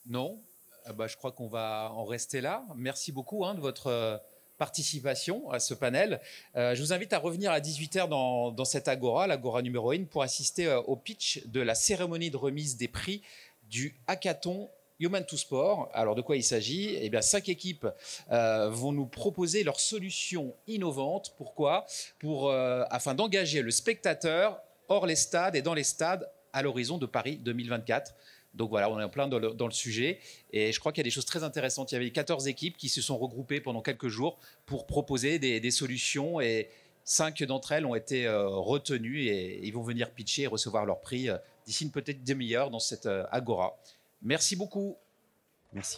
[0.06, 0.42] Non?
[0.86, 2.66] Ah bah, Je crois qu'on va en rester là.
[2.76, 4.22] Merci beaucoup hein, de votre
[4.60, 6.22] participation à ce panel.
[6.56, 10.04] Euh, je vous invite à revenir à 18h dans, dans cette agora, l'agora numéro 1,
[10.04, 13.24] pour assister euh, au pitch de la cérémonie de remise des prix
[13.70, 15.90] du hackathon Human to Sport.
[15.94, 16.96] Alors de quoi il s'agit?
[17.02, 17.88] Eh bien, cinq équipes
[18.32, 21.34] euh, vont nous proposer leurs solutions innovantes.
[21.38, 21.86] Pourquoi?
[22.20, 27.06] Pour afin d'engager le spectateur hors les stades et dans les stades à l'horizon de
[27.06, 28.14] Paris 2024.
[28.54, 30.20] Donc voilà, on est en plein dans le, sujet.
[30.52, 31.92] Et je crois qu'il y a des choses très intéressantes.
[31.92, 35.72] Il y avait 14 équipes qui se sont regroupées pendant quelques jours pour proposer des,
[35.72, 36.42] solutions.
[36.42, 36.70] Et
[37.04, 41.02] cinq d'entre elles ont été euh, retenues et ils vont venir pitcher et recevoir leur
[41.02, 43.80] prix euh, d'ici une petite demi-heure dans cette euh, agora.
[44.22, 44.96] Merci beaucoup.
[45.74, 45.98] Merci.